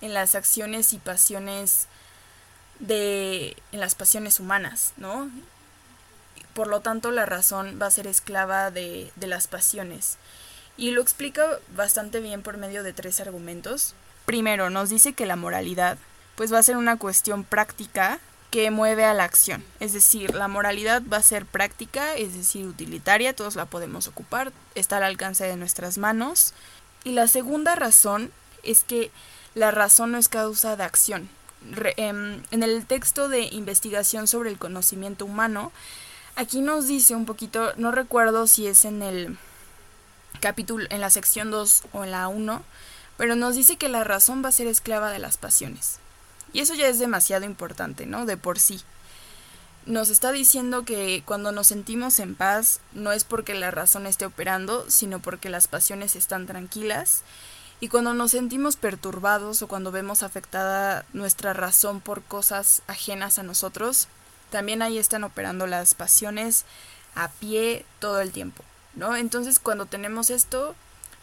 en 0.00 0.14
las 0.14 0.36
acciones 0.36 0.92
y 0.92 0.98
pasiones 0.98 1.88
de 2.78 3.56
en 3.72 3.80
las 3.80 3.94
pasiones 3.94 4.40
humanas, 4.40 4.92
¿no? 4.96 5.30
por 6.58 6.66
lo 6.66 6.80
tanto 6.80 7.12
la 7.12 7.24
razón 7.24 7.78
va 7.80 7.86
a 7.86 7.90
ser 7.92 8.08
esclava 8.08 8.72
de, 8.72 9.12
de 9.14 9.26
las 9.28 9.46
pasiones. 9.46 10.18
Y 10.76 10.90
lo 10.90 11.00
explica 11.00 11.46
bastante 11.76 12.18
bien 12.18 12.42
por 12.42 12.56
medio 12.56 12.82
de 12.82 12.92
tres 12.92 13.20
argumentos. 13.20 13.94
Primero, 14.26 14.68
nos 14.68 14.90
dice 14.90 15.12
que 15.12 15.24
la 15.24 15.36
moralidad 15.36 15.98
pues 16.34 16.52
va 16.52 16.58
a 16.58 16.64
ser 16.64 16.76
una 16.76 16.98
cuestión 16.98 17.44
práctica 17.44 18.18
que 18.50 18.72
mueve 18.72 19.04
a 19.04 19.14
la 19.14 19.22
acción. 19.22 19.64
Es 19.78 19.92
decir, 19.92 20.34
la 20.34 20.48
moralidad 20.48 21.00
va 21.02 21.18
a 21.18 21.22
ser 21.22 21.46
práctica, 21.46 22.16
es 22.16 22.34
decir, 22.34 22.66
utilitaria, 22.66 23.36
todos 23.36 23.54
la 23.54 23.66
podemos 23.66 24.08
ocupar, 24.08 24.52
está 24.74 24.96
al 24.96 25.04
alcance 25.04 25.44
de 25.44 25.54
nuestras 25.54 25.96
manos. 25.96 26.54
Y 27.04 27.12
la 27.12 27.28
segunda 27.28 27.76
razón 27.76 28.32
es 28.64 28.82
que 28.82 29.12
la 29.54 29.70
razón 29.70 30.10
no 30.10 30.18
es 30.18 30.28
causa 30.28 30.74
de 30.74 30.82
acción. 30.82 31.28
Em, 31.96 32.42
en 32.50 32.62
el 32.62 32.86
texto 32.86 33.28
de 33.28 33.42
investigación 33.42 34.26
sobre 34.26 34.50
el 34.50 34.58
conocimiento 34.58 35.24
humano, 35.24 35.72
aquí 36.36 36.60
nos 36.60 36.86
dice 36.86 37.14
un 37.14 37.26
poquito, 37.26 37.72
no 37.76 37.90
recuerdo 37.90 38.46
si 38.46 38.66
es 38.66 38.84
en 38.84 39.02
el 39.02 39.36
capítulo, 40.40 40.86
en 40.90 41.00
la 41.00 41.10
sección 41.10 41.50
2 41.50 41.84
o 41.92 42.04
en 42.04 42.12
la 42.12 42.28
1, 42.28 42.62
pero 43.16 43.34
nos 43.34 43.56
dice 43.56 43.76
que 43.76 43.88
la 43.88 44.04
razón 44.04 44.44
va 44.44 44.50
a 44.50 44.52
ser 44.52 44.68
esclava 44.68 45.10
de 45.10 45.18
las 45.18 45.36
pasiones. 45.36 45.98
Y 46.52 46.60
eso 46.60 46.74
ya 46.74 46.86
es 46.86 46.98
demasiado 46.98 47.44
importante, 47.44 48.06
¿no? 48.06 48.24
De 48.24 48.36
por 48.36 48.58
sí. 48.58 48.80
Nos 49.84 50.10
está 50.10 50.32
diciendo 50.32 50.84
que 50.84 51.22
cuando 51.24 51.50
nos 51.50 51.66
sentimos 51.66 52.20
en 52.20 52.34
paz 52.34 52.80
no 52.92 53.12
es 53.12 53.24
porque 53.24 53.54
la 53.54 53.70
razón 53.70 54.06
esté 54.06 54.26
operando, 54.26 54.88
sino 54.88 55.18
porque 55.18 55.50
las 55.50 55.66
pasiones 55.66 56.14
están 56.14 56.46
tranquilas. 56.46 57.22
Y 57.80 57.88
cuando 57.88 58.12
nos 58.14 58.32
sentimos 58.32 58.76
perturbados 58.76 59.62
o 59.62 59.68
cuando 59.68 59.92
vemos 59.92 60.22
afectada 60.22 61.04
nuestra 61.12 61.52
razón 61.52 62.00
por 62.00 62.22
cosas 62.22 62.82
ajenas 62.86 63.38
a 63.38 63.44
nosotros, 63.44 64.08
también 64.50 64.82
ahí 64.82 64.98
están 64.98 65.24
operando 65.24 65.66
las 65.66 65.94
pasiones 65.94 66.64
a 67.14 67.28
pie 67.28 67.84
todo 68.00 68.20
el 68.20 68.32
tiempo, 68.32 68.64
¿no? 68.94 69.14
Entonces 69.14 69.58
cuando 69.58 69.86
tenemos 69.86 70.30
esto, 70.30 70.74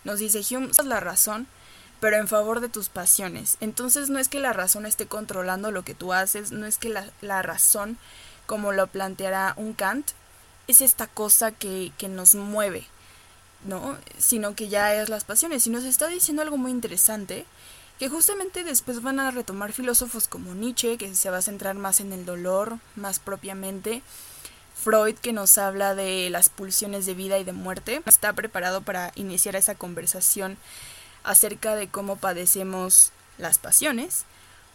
nos 0.04 0.20
dice 0.20 0.42
Hume, 0.56 0.70
la 0.84 1.00
razón 1.00 1.48
pero 2.00 2.18
en 2.18 2.28
favor 2.28 2.60
de 2.60 2.70
tus 2.70 2.90
pasiones. 2.90 3.58
Entonces 3.62 4.10
no 4.10 4.20
es 4.20 4.28
que 4.30 4.40
la 4.40 4.54
razón 4.54 4.86
esté 4.86 5.08
controlando 5.08 5.72
lo 5.72 5.84
que 5.84 5.96
tú 5.96 6.14
haces, 6.14 6.52
no 6.52 6.66
es 6.66 6.78
que 6.78 6.90
la, 7.22 7.42
razón, 7.42 7.98
como 8.46 8.72
lo 8.72 8.88
planteará 8.88 9.54
un 9.58 9.74
Kant, 9.74 10.12
es 10.68 10.82
esta 10.82 11.08
cosa 11.08 11.52
que, 11.52 11.92
que 11.98 12.08
nos 12.08 12.36
mueve, 12.36 12.88
¿no? 13.66 13.98
Sino 14.18 14.56
que 14.56 14.70
ya 14.70 14.96
es 14.96 15.10
las 15.10 15.24
pasiones. 15.24 15.66
Y 15.68 15.70
nos 15.70 15.84
está 15.84 16.08
diciendo 16.08 16.42
algo 16.42 16.58
muy 16.58 16.72
interesante, 16.72 17.46
que 18.00 18.10
justamente 18.10 18.64
después 18.64 19.02
van 19.02 19.20
a 19.20 19.32
retomar 19.32 19.72
filósofos 19.72 20.28
como 20.28 20.54
Nietzsche, 20.54 20.98
que 20.98 21.14
se 21.16 21.30
va 21.30 21.38
a 21.38 21.42
centrar 21.42 21.76
más 21.76 22.00
en 22.00 22.14
el 22.14 22.26
dolor, 22.26 22.80
más 22.96 23.20
propiamente. 23.20 24.02
Freud, 24.82 25.16
que 25.16 25.34
nos 25.34 25.58
habla 25.58 25.96
de 25.96 26.30
las 26.30 26.50
pulsiones 26.50 27.06
de 27.06 27.14
vida 27.14 27.40
y 27.40 27.44
de 27.44 27.54
muerte, 27.54 28.02
está 28.06 28.34
preparado 28.34 28.82
para 28.82 29.12
iniciar 29.16 29.56
esa 29.56 29.76
conversación 29.76 30.58
acerca 31.24 31.76
de 31.76 31.88
cómo 31.88 32.18
padecemos 32.18 33.12
las 33.38 33.58
pasiones, 33.58 34.26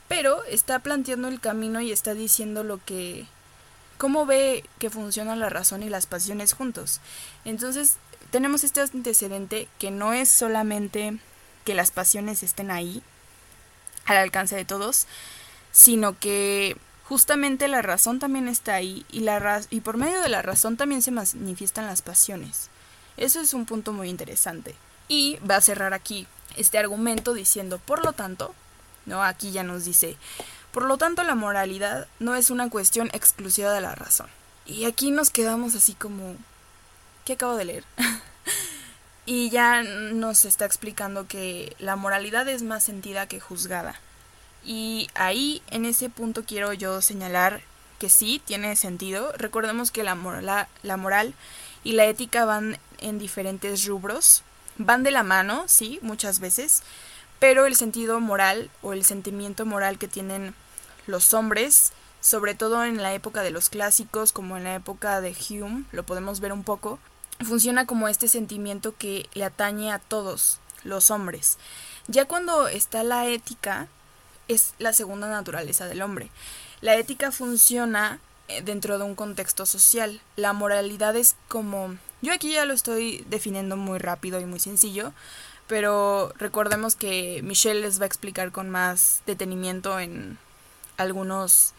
pero 0.09 0.43
está 0.45 0.81
planteando 0.81 1.29
el 1.29 1.41
camino 1.41 1.81
y 1.81 1.93
está 1.93 2.15
diciendo 2.15 2.65
lo 2.65 2.85
que 2.85 3.27
cómo 3.99 4.25
ve 4.25 4.65
que 4.79 4.89
funcionan 4.89 5.41
la 5.41 5.51
razón 5.51 5.83
y 5.83 5.91
las 5.91 6.07
pasiones 6.07 6.55
juntos. 6.55 7.01
Entonces, 7.45 7.97
tenemos 8.31 8.65
este 8.65 8.81
antecedente 8.81 9.69
que 9.79 9.91
no 9.91 10.13
es 10.13 10.29
solamente 10.29 11.19
que 11.65 11.75
las 11.75 11.91
pasiones 11.91 12.43
estén 12.43 12.71
ahí 12.71 13.03
al 14.07 14.17
alcance 14.17 14.57
de 14.57 14.65
todos, 14.65 15.07
sino 15.73 16.19
que 16.19 16.77
justamente 17.05 17.69
la 17.69 17.83
razón 17.83 18.19
también 18.19 18.49
está 18.49 18.75
ahí 18.75 19.05
y 19.11 19.21
la 19.21 19.61
y 19.71 19.81
por 19.81 19.97
medio 19.97 20.21
de 20.21 20.29
la 20.29 20.43
razón 20.43 20.77
también 20.77 21.03
se 21.03 21.11
manifiestan 21.11 21.87
las 21.87 22.03
pasiones. 22.03 22.71
Eso 23.17 23.41
es 23.41 23.53
un 23.53 23.67
punto 23.67 23.93
muy 23.93 24.09
interesante. 24.09 24.75
Y 25.09 25.39
va 25.49 25.57
a 25.57 25.61
cerrar 25.61 25.93
aquí 25.93 26.27
este 26.57 26.79
argumento 26.79 27.35
diciendo, 27.35 27.79
por 27.79 28.05
lo 28.05 28.13
tanto, 28.13 28.55
¿no? 29.07 29.23
Aquí 29.23 29.51
ya 29.51 29.63
nos 29.63 29.85
dice, 29.85 30.17
por 30.73 30.85
lo 30.85 30.99
tanto 30.99 31.23
la 31.25 31.35
moralidad 31.35 32.07
no 32.21 32.35
es 32.37 32.51
una 32.51 32.71
cuestión 32.71 33.11
exclusiva 33.13 33.73
de 33.73 33.81
la 33.81 33.95
razón. 33.95 34.29
Y 34.67 34.85
aquí 34.85 35.11
nos 35.11 35.31
quedamos 35.31 35.75
así 35.75 35.95
como, 35.95 36.37
¿qué 37.25 37.35
acabo 37.35 37.57
de 37.57 37.65
leer? 37.65 37.85
y 39.27 39.51
ya 39.51 39.83
nos 39.83 40.45
está 40.45 40.65
explicando 40.65 41.27
que 41.27 41.77
la 41.79 41.97
moralidad 41.97 42.49
es 42.49 42.63
más 42.63 42.85
sentida 42.85 43.27
que 43.27 43.41
juzgada. 43.41 44.01
Y 44.65 45.09
ahí, 45.15 45.63
en 45.71 45.87
ese 45.87 46.11
punto, 46.11 46.45
quiero 46.45 46.73
yo 46.73 47.01
señalar 47.01 47.63
que 47.99 48.09
sí, 48.09 48.43
tiene 48.45 48.77
sentido. 48.77 49.33
Recordemos 49.37 49.91
que 49.91 50.03
la, 50.03 50.15
moral, 50.15 50.67
la 50.83 50.97
moral 50.97 51.35
y 51.85 51.93
la 51.93 52.07
ética 52.07 52.45
van 52.45 52.79
en 52.99 53.19
diferentes 53.19 53.87
rubros 53.87 54.43
van 54.85 55.03
de 55.03 55.11
la 55.11 55.23
mano, 55.23 55.65
sí, 55.67 55.99
muchas 56.03 56.41
veces, 56.41 56.83
pero 57.39 57.67
el 57.67 57.77
sentido 57.77 58.21
moral 58.21 58.71
o 58.83 58.93
el 58.93 59.05
sentimiento 59.05 59.67
moral 59.67 59.99
que 59.99 60.09
tienen 60.09 60.55
los 61.07 61.35
hombres, 61.35 61.93
sobre 62.21 62.55
todo 62.55 62.85
en 62.85 63.03
la 63.03 63.13
época 63.15 63.43
de 63.43 63.51
los 63.51 63.69
clásicos, 63.69 64.33
como 64.33 64.57
en 64.57 64.65
la 64.65 64.75
época 64.75 65.21
de 65.21 65.37
Hume, 65.49 65.85
lo 65.93 66.05
podemos 66.05 66.41
ver 66.41 66.53
un 66.53 66.65
poco, 66.65 66.99
funciona 67.45 67.87
como 67.87 68.09
este 68.09 68.29
sentimiento 68.29 68.95
que 68.97 69.29
le 69.35 69.45
atañe 69.45 69.93
a 69.93 69.99
todos 69.99 70.61
los 70.85 71.11
hombres. 71.11 71.59
Ya 72.07 72.27
cuando 72.27 72.69
está 72.69 73.03
la 73.03 73.27
ética, 73.27 73.89
es 74.49 74.75
la 74.79 74.93
segunda 74.93 75.29
naturaleza 75.29 75.87
del 75.87 76.03
hombre. 76.03 76.31
La 76.81 76.97
ética 76.97 77.31
funciona 77.31 78.19
eh, 78.49 78.63
dentro 78.63 78.99
de 78.99 79.05
un 79.05 79.15
contexto 79.15 79.65
social. 79.67 80.21
La 80.37 80.53
moralidad 80.53 81.15
es 81.17 81.37
como 81.49 81.97
yo 82.23 82.35
aquí 82.35 82.53
ya 82.53 82.67
lo 82.67 82.75
estoy 82.75 83.25
definiendo 83.31 83.77
muy 83.77 83.99
rápido 83.99 84.41
y 84.41 84.45
muy 84.45 84.61
sencillo, 84.61 85.13
pero 85.67 86.35
recordemos 86.37 86.95
que 86.95 87.41
Michelle 87.43 87.81
les 87.81 87.99
va 87.99 88.05
a 88.05 88.07
explicar 88.07 88.53
con 88.53 88.69
más 88.69 89.23
detenimiento 89.27 89.99
en 89.99 90.37
algunos 90.99 91.73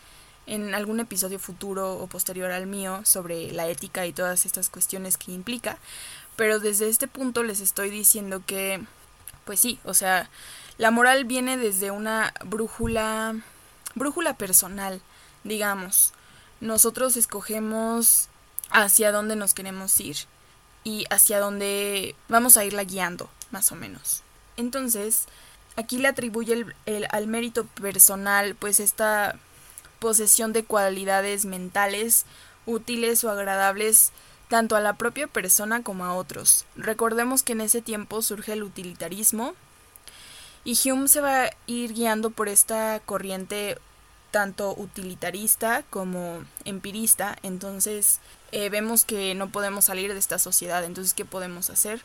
en 0.47 0.73
algún 0.75 0.99
episodio 0.99 1.39
futuro 1.39 1.93
o 1.95 2.07
posterior 2.07 2.51
al 2.51 2.67
mío 2.67 3.01
sobre 3.05 3.51
la 3.51 3.67
ética 3.67 4.05
y 4.05 4.13
todas 4.13 4.45
estas 4.45 4.69
cuestiones 4.69 5.17
que 5.17 5.31
implica, 5.31 5.77
pero 6.35 6.59
desde 6.59 6.89
este 6.89 7.07
punto 7.07 7.43
les 7.43 7.59
estoy 7.59 7.89
diciendo 7.89 8.43
que 8.45 8.81
pues 9.45 9.59
sí, 9.59 9.79
o 9.83 9.93
sea, 9.93 10.29
la 10.77 10.91
moral 10.91 11.25
viene 11.25 11.57
desde 11.57 11.91
una 11.91 12.33
brújula 12.45 13.35
brújula 13.95 14.35
personal, 14.37 15.01
digamos. 15.43 16.13
Nosotros 16.59 17.17
escogemos 17.17 18.29
hacia 18.69 19.11
dónde 19.11 19.35
nos 19.35 19.53
queremos 19.53 19.99
ir 19.99 20.17
y 20.83 21.05
hacia 21.09 21.39
dónde 21.39 22.15
vamos 22.29 22.57
a 22.57 22.65
irla 22.65 22.83
guiando, 22.83 23.29
más 23.51 23.71
o 23.71 23.75
menos. 23.75 24.23
Entonces, 24.57 25.25
aquí 25.75 25.97
le 25.97 26.07
atribuye 26.07 26.65
el, 26.85 27.07
al 27.09 27.27
mérito 27.27 27.65
personal, 27.65 28.55
pues 28.55 28.79
esta 28.79 29.37
posesión 30.01 30.51
de 30.51 30.65
cualidades 30.65 31.45
mentales 31.45 32.25
útiles 32.65 33.23
o 33.23 33.29
agradables 33.29 34.11
tanto 34.49 34.75
a 34.75 34.81
la 34.81 34.97
propia 34.97 35.27
persona 35.27 35.83
como 35.83 36.05
a 36.05 36.15
otros. 36.15 36.65
Recordemos 36.75 37.43
que 37.43 37.53
en 37.53 37.61
ese 37.61 37.81
tiempo 37.81 38.23
surge 38.23 38.53
el 38.53 38.63
utilitarismo 38.63 39.53
y 40.65 40.77
Hume 40.83 41.07
se 41.07 41.21
va 41.21 41.43
a 41.43 41.49
ir 41.67 41.93
guiando 41.93 42.31
por 42.31 42.49
esta 42.49 42.99
corriente 43.05 43.77
tanto 44.31 44.73
utilitarista 44.75 45.83
como 45.89 46.43
empirista, 46.65 47.37
entonces 47.43 48.19
eh, 48.51 48.69
vemos 48.69 49.05
que 49.05 49.35
no 49.35 49.51
podemos 49.51 49.85
salir 49.85 50.13
de 50.13 50.19
esta 50.19 50.39
sociedad, 50.39 50.83
entonces 50.83 51.13
¿qué 51.13 51.25
podemos 51.25 51.69
hacer? 51.69 52.01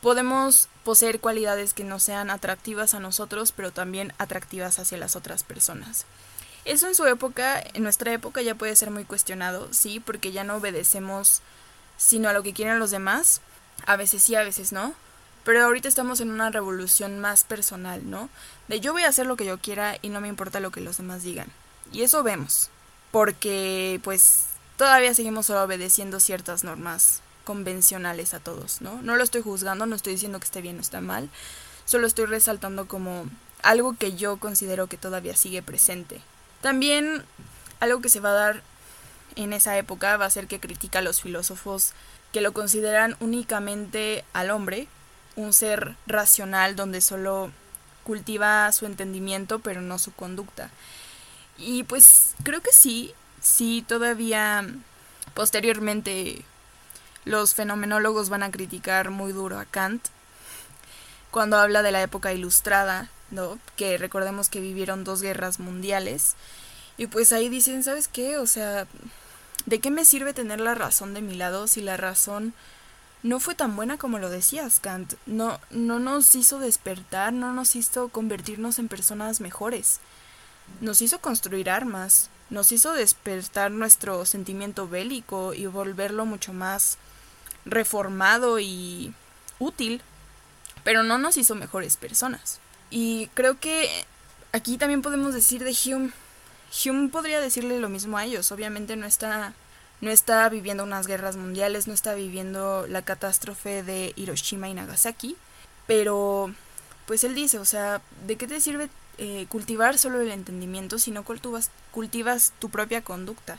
Podemos 0.00 0.68
poseer 0.82 1.20
cualidades 1.20 1.74
que 1.74 1.84
no 1.84 1.98
sean 1.98 2.30
atractivas 2.30 2.94
a 2.94 3.00
nosotros, 3.00 3.52
pero 3.52 3.70
también 3.70 4.12
atractivas 4.18 4.78
hacia 4.78 4.98
las 4.98 5.16
otras 5.16 5.42
personas. 5.44 6.06
Eso 6.64 6.86
en 6.86 6.94
su 6.94 7.06
época, 7.06 7.62
en 7.74 7.82
nuestra 7.82 8.12
época 8.12 8.40
ya 8.42 8.54
puede 8.54 8.74
ser 8.76 8.90
muy 8.90 9.04
cuestionado, 9.04 9.68
sí, 9.72 10.00
porque 10.00 10.32
ya 10.32 10.44
no 10.44 10.56
obedecemos 10.56 11.42
sino 11.96 12.28
a 12.28 12.32
lo 12.32 12.42
que 12.42 12.52
quieren 12.52 12.78
los 12.78 12.90
demás, 12.90 13.40
a 13.86 13.96
veces 13.96 14.22
sí, 14.22 14.34
a 14.34 14.42
veces 14.42 14.72
no, 14.72 14.94
pero 15.44 15.62
ahorita 15.64 15.88
estamos 15.88 16.20
en 16.20 16.30
una 16.30 16.50
revolución 16.50 17.20
más 17.20 17.44
personal, 17.44 18.08
¿no? 18.08 18.30
De 18.68 18.80
yo 18.80 18.92
voy 18.92 19.02
a 19.02 19.08
hacer 19.08 19.26
lo 19.26 19.36
que 19.36 19.44
yo 19.44 19.58
quiera 19.58 19.98
y 20.02 20.08
no 20.08 20.20
me 20.20 20.28
importa 20.28 20.60
lo 20.60 20.70
que 20.70 20.80
los 20.80 20.96
demás 20.96 21.22
digan. 21.22 21.48
Y 21.92 22.02
eso 22.02 22.22
vemos, 22.22 22.70
porque 23.10 24.00
pues 24.02 24.46
todavía 24.76 25.14
seguimos 25.14 25.50
obedeciendo 25.50 26.18
ciertas 26.18 26.64
normas 26.64 27.20
convencionales 27.44 28.32
a 28.32 28.40
todos, 28.40 28.80
¿no? 28.80 29.02
No 29.02 29.16
lo 29.16 29.22
estoy 29.22 29.42
juzgando, 29.42 29.84
no 29.86 29.94
estoy 29.94 30.14
diciendo 30.14 30.40
que 30.40 30.46
esté 30.46 30.62
bien 30.62 30.78
o 30.78 30.80
está 30.80 31.02
mal, 31.02 31.28
solo 31.84 32.06
estoy 32.06 32.24
resaltando 32.24 32.88
como 32.88 33.26
algo 33.62 33.96
que 33.98 34.16
yo 34.16 34.38
considero 34.38 34.86
que 34.86 34.96
todavía 34.96 35.36
sigue 35.36 35.62
presente. 35.62 36.20
También 36.64 37.22
algo 37.78 38.00
que 38.00 38.08
se 38.08 38.20
va 38.20 38.30
a 38.30 38.32
dar 38.46 38.62
en 39.36 39.52
esa 39.52 39.76
época 39.76 40.16
va 40.16 40.24
a 40.24 40.30
ser 40.30 40.46
que 40.46 40.60
critica 40.60 41.00
a 41.00 41.02
los 41.02 41.20
filósofos 41.20 41.92
que 42.32 42.40
lo 42.40 42.54
consideran 42.54 43.16
únicamente 43.20 44.24
al 44.32 44.50
hombre, 44.50 44.88
un 45.36 45.52
ser 45.52 45.94
racional 46.06 46.74
donde 46.74 47.02
solo 47.02 47.50
cultiva 48.04 48.72
su 48.72 48.86
entendimiento 48.86 49.58
pero 49.58 49.82
no 49.82 49.98
su 49.98 50.14
conducta. 50.14 50.70
Y 51.58 51.82
pues 51.82 52.34
creo 52.44 52.62
que 52.62 52.72
sí, 52.72 53.12
sí 53.42 53.84
todavía 53.86 54.64
Posteriormente, 55.34 56.44
los 57.24 57.54
fenomenólogos 57.54 58.28
van 58.28 58.44
a 58.44 58.52
criticar 58.52 59.10
muy 59.10 59.32
duro 59.32 59.58
a 59.58 59.64
Kant 59.64 60.06
cuando 61.32 61.58
habla 61.58 61.82
de 61.82 61.90
la 61.90 62.02
época 62.02 62.32
ilustrada, 62.32 63.08
¿no? 63.30 63.58
Que 63.76 63.98
recordemos 63.98 64.48
que 64.48 64.60
vivieron 64.60 65.04
dos 65.04 65.22
guerras 65.22 65.58
mundiales. 65.58 66.34
Y 66.96 67.06
pues 67.06 67.32
ahí 67.32 67.48
dicen, 67.48 67.82
¿sabes 67.82 68.08
qué? 68.08 68.38
O 68.38 68.46
sea, 68.46 68.86
¿de 69.66 69.80
qué 69.80 69.90
me 69.90 70.04
sirve 70.04 70.32
tener 70.32 70.60
la 70.60 70.74
razón 70.74 71.14
de 71.14 71.22
mi 71.22 71.34
lado 71.34 71.66
si 71.66 71.80
la 71.80 71.96
razón 71.96 72.54
no 73.22 73.40
fue 73.40 73.54
tan 73.54 73.74
buena 73.74 73.98
como 73.98 74.18
lo 74.18 74.30
decías, 74.30 74.80
Kant? 74.80 75.14
No, 75.26 75.60
no 75.70 75.98
nos 75.98 76.34
hizo 76.34 76.58
despertar, 76.58 77.32
no 77.32 77.52
nos 77.52 77.74
hizo 77.76 78.08
convertirnos 78.08 78.78
en 78.78 78.88
personas 78.88 79.40
mejores. 79.40 80.00
Nos 80.80 81.02
hizo 81.02 81.20
construir 81.20 81.68
armas, 81.70 82.30
nos 82.50 82.72
hizo 82.72 82.92
despertar 82.92 83.70
nuestro 83.70 84.24
sentimiento 84.24 84.88
bélico 84.88 85.54
y 85.54 85.66
volverlo 85.66 86.26
mucho 86.26 86.52
más 86.52 86.98
reformado 87.64 88.60
y 88.60 89.14
útil 89.58 90.02
pero 90.84 91.02
no 91.02 91.18
nos 91.18 91.36
hizo 91.36 91.54
mejores 91.54 91.96
personas. 91.96 92.60
Y 92.96 93.26
creo 93.34 93.58
que 93.58 93.90
aquí 94.52 94.78
también 94.78 95.02
podemos 95.02 95.34
decir 95.34 95.64
de 95.64 95.76
Hume, 95.84 96.12
Hume 96.84 97.08
podría 97.08 97.40
decirle 97.40 97.80
lo 97.80 97.88
mismo 97.88 98.16
a 98.16 98.24
ellos, 98.24 98.52
obviamente 98.52 98.94
no 98.94 99.04
está 99.04 99.52
no 100.00 100.12
está 100.12 100.48
viviendo 100.48 100.84
unas 100.84 101.08
guerras 101.08 101.36
mundiales, 101.36 101.88
no 101.88 101.92
está 101.92 102.14
viviendo 102.14 102.86
la 102.86 103.02
catástrofe 103.02 103.82
de 103.82 104.12
Hiroshima 104.14 104.68
y 104.68 104.74
Nagasaki, 104.74 105.36
pero 105.88 106.54
pues 107.06 107.24
él 107.24 107.34
dice, 107.34 107.58
o 107.58 107.64
sea, 107.64 108.00
¿de 108.28 108.36
qué 108.36 108.46
te 108.46 108.60
sirve 108.60 108.88
eh, 109.18 109.46
cultivar 109.48 109.98
solo 109.98 110.20
el 110.20 110.30
entendimiento 110.30 111.00
si 111.00 111.10
no 111.10 111.24
cultivas, 111.24 111.72
cultivas 111.90 112.52
tu 112.60 112.70
propia 112.70 113.02
conducta? 113.02 113.58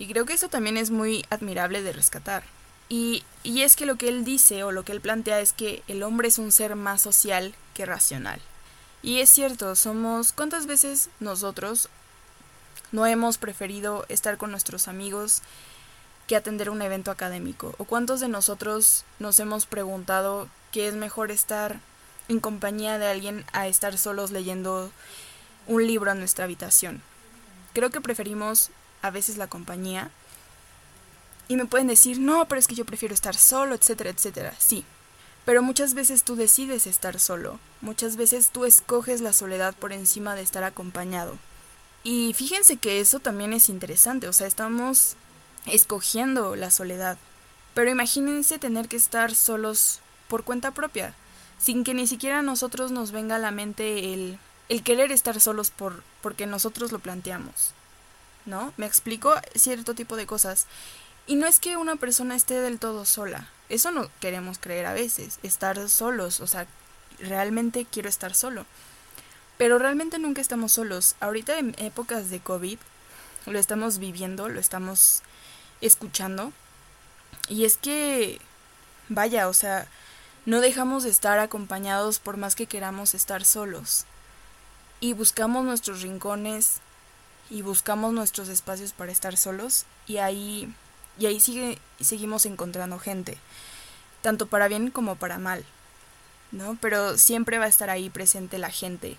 Y 0.00 0.08
creo 0.08 0.26
que 0.26 0.32
eso 0.32 0.48
también 0.48 0.78
es 0.78 0.90
muy 0.90 1.24
admirable 1.30 1.82
de 1.82 1.92
rescatar. 1.92 2.42
Y, 2.88 3.22
y 3.44 3.62
es 3.62 3.76
que 3.76 3.86
lo 3.86 3.94
que 3.94 4.08
él 4.08 4.24
dice 4.24 4.64
o 4.64 4.72
lo 4.72 4.84
que 4.84 4.90
él 4.90 5.00
plantea 5.00 5.38
es 5.38 5.52
que 5.52 5.84
el 5.86 6.02
hombre 6.02 6.26
es 6.26 6.38
un 6.38 6.50
ser 6.50 6.74
más 6.74 7.02
social 7.02 7.54
que 7.74 7.86
racional. 7.86 8.40
Y 9.02 9.20
es 9.20 9.30
cierto, 9.30 9.76
somos... 9.76 10.32
¿Cuántas 10.32 10.66
veces 10.66 11.10
nosotros 11.20 11.88
no 12.90 13.06
hemos 13.06 13.38
preferido 13.38 14.04
estar 14.08 14.38
con 14.38 14.50
nuestros 14.50 14.88
amigos 14.88 15.42
que 16.26 16.36
atender 16.36 16.70
un 16.70 16.82
evento 16.82 17.10
académico? 17.10 17.74
¿O 17.78 17.84
cuántos 17.84 18.20
de 18.20 18.28
nosotros 18.28 19.04
nos 19.18 19.38
hemos 19.40 19.66
preguntado 19.66 20.48
que 20.72 20.88
es 20.88 20.94
mejor 20.94 21.30
estar 21.30 21.80
en 22.28 22.40
compañía 22.40 22.98
de 22.98 23.06
alguien 23.06 23.44
a 23.52 23.68
estar 23.68 23.96
solos 23.96 24.30
leyendo 24.30 24.90
un 25.66 25.86
libro 25.86 26.10
en 26.10 26.18
nuestra 26.18 26.44
habitación? 26.44 27.02
Creo 27.72 27.90
que 27.90 28.00
preferimos 28.00 28.70
a 29.02 29.10
veces 29.10 29.36
la 29.36 29.46
compañía 29.46 30.10
y 31.48 31.56
me 31.56 31.64
pueden 31.64 31.86
decir, 31.86 32.18
no, 32.18 32.46
pero 32.46 32.58
es 32.58 32.66
que 32.66 32.74
yo 32.74 32.84
prefiero 32.84 33.14
estar 33.14 33.34
solo, 33.34 33.74
etcétera, 33.74 34.10
etcétera. 34.10 34.54
Sí. 34.58 34.84
Pero 35.48 35.62
muchas 35.62 35.94
veces 35.94 36.24
tú 36.24 36.36
decides 36.36 36.86
estar 36.86 37.18
solo. 37.18 37.58
Muchas 37.80 38.18
veces 38.18 38.50
tú 38.50 38.66
escoges 38.66 39.22
la 39.22 39.32
soledad 39.32 39.74
por 39.74 39.94
encima 39.94 40.34
de 40.34 40.42
estar 40.42 40.62
acompañado. 40.62 41.38
Y 42.04 42.34
fíjense 42.34 42.76
que 42.76 43.00
eso 43.00 43.18
también 43.18 43.54
es 43.54 43.70
interesante. 43.70 44.28
O 44.28 44.34
sea, 44.34 44.46
estamos 44.46 45.16
escogiendo 45.64 46.54
la 46.54 46.70
soledad. 46.70 47.16
Pero 47.72 47.88
imagínense 47.88 48.58
tener 48.58 48.88
que 48.88 48.96
estar 48.96 49.34
solos 49.34 50.00
por 50.28 50.44
cuenta 50.44 50.72
propia. 50.72 51.14
Sin 51.56 51.82
que 51.82 51.94
ni 51.94 52.06
siquiera 52.06 52.40
a 52.40 52.42
nosotros 52.42 52.90
nos 52.90 53.10
venga 53.10 53.36
a 53.36 53.38
la 53.38 53.50
mente 53.50 54.12
el, 54.12 54.38
el 54.68 54.82
querer 54.82 55.12
estar 55.12 55.40
solos 55.40 55.70
por, 55.70 56.02
porque 56.20 56.44
nosotros 56.44 56.92
lo 56.92 56.98
planteamos. 56.98 57.72
¿No? 58.44 58.74
Me 58.76 58.84
explico 58.84 59.32
cierto 59.54 59.94
tipo 59.94 60.14
de 60.16 60.26
cosas. 60.26 60.66
Y 61.28 61.36
no 61.36 61.46
es 61.46 61.60
que 61.60 61.76
una 61.76 61.96
persona 61.96 62.34
esté 62.34 62.58
del 62.58 62.78
todo 62.78 63.04
sola. 63.04 63.48
Eso 63.68 63.90
no 63.90 64.10
queremos 64.18 64.58
creer 64.58 64.86
a 64.86 64.94
veces, 64.94 65.38
estar 65.42 65.90
solos, 65.90 66.40
o 66.40 66.46
sea, 66.46 66.66
realmente 67.18 67.84
quiero 67.84 68.08
estar 68.08 68.34
solo. 68.34 68.64
Pero 69.58 69.78
realmente 69.78 70.18
nunca 70.18 70.40
estamos 70.40 70.72
solos. 70.72 71.16
Ahorita 71.20 71.58
en 71.58 71.74
épocas 71.78 72.30
de 72.30 72.40
COVID 72.40 72.78
lo 73.44 73.58
estamos 73.58 73.98
viviendo, 73.98 74.48
lo 74.48 74.58
estamos 74.58 75.20
escuchando. 75.82 76.54
Y 77.46 77.66
es 77.66 77.76
que, 77.76 78.40
vaya, 79.10 79.48
o 79.48 79.52
sea, 79.52 79.86
no 80.46 80.62
dejamos 80.62 81.04
de 81.04 81.10
estar 81.10 81.38
acompañados 81.40 82.20
por 82.20 82.38
más 82.38 82.54
que 82.54 82.64
queramos 82.64 83.12
estar 83.12 83.44
solos. 83.44 84.06
Y 85.00 85.12
buscamos 85.12 85.66
nuestros 85.66 86.00
rincones 86.00 86.78
y 87.50 87.60
buscamos 87.60 88.14
nuestros 88.14 88.48
espacios 88.48 88.92
para 88.92 89.12
estar 89.12 89.36
solos. 89.36 89.84
Y 90.06 90.16
ahí 90.16 90.72
y 91.18 91.26
ahí 91.26 91.40
sigue, 91.40 91.78
seguimos 92.00 92.46
encontrando 92.46 92.98
gente, 92.98 93.38
tanto 94.22 94.46
para 94.46 94.68
bien 94.68 94.90
como 94.90 95.16
para 95.16 95.38
mal, 95.38 95.64
¿no? 96.52 96.78
Pero 96.80 97.18
siempre 97.18 97.58
va 97.58 97.64
a 97.64 97.68
estar 97.68 97.90
ahí 97.90 98.10
presente 98.10 98.58
la 98.58 98.70
gente, 98.70 99.16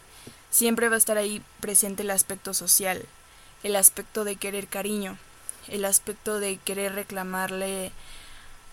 siempre 0.49 0.89
va 0.89 0.95
a 0.95 0.99
estar 0.99 1.17
ahí 1.17 1.43
presente 1.59 2.03
el 2.03 2.11
aspecto 2.11 2.53
social, 2.53 3.05
el 3.63 3.75
aspecto 3.75 4.23
de 4.23 4.37
querer 4.37 4.67
cariño, 4.67 5.17
el 5.67 5.85
aspecto 5.85 6.39
de 6.39 6.57
querer 6.57 6.95
reclamarle, 6.95 7.91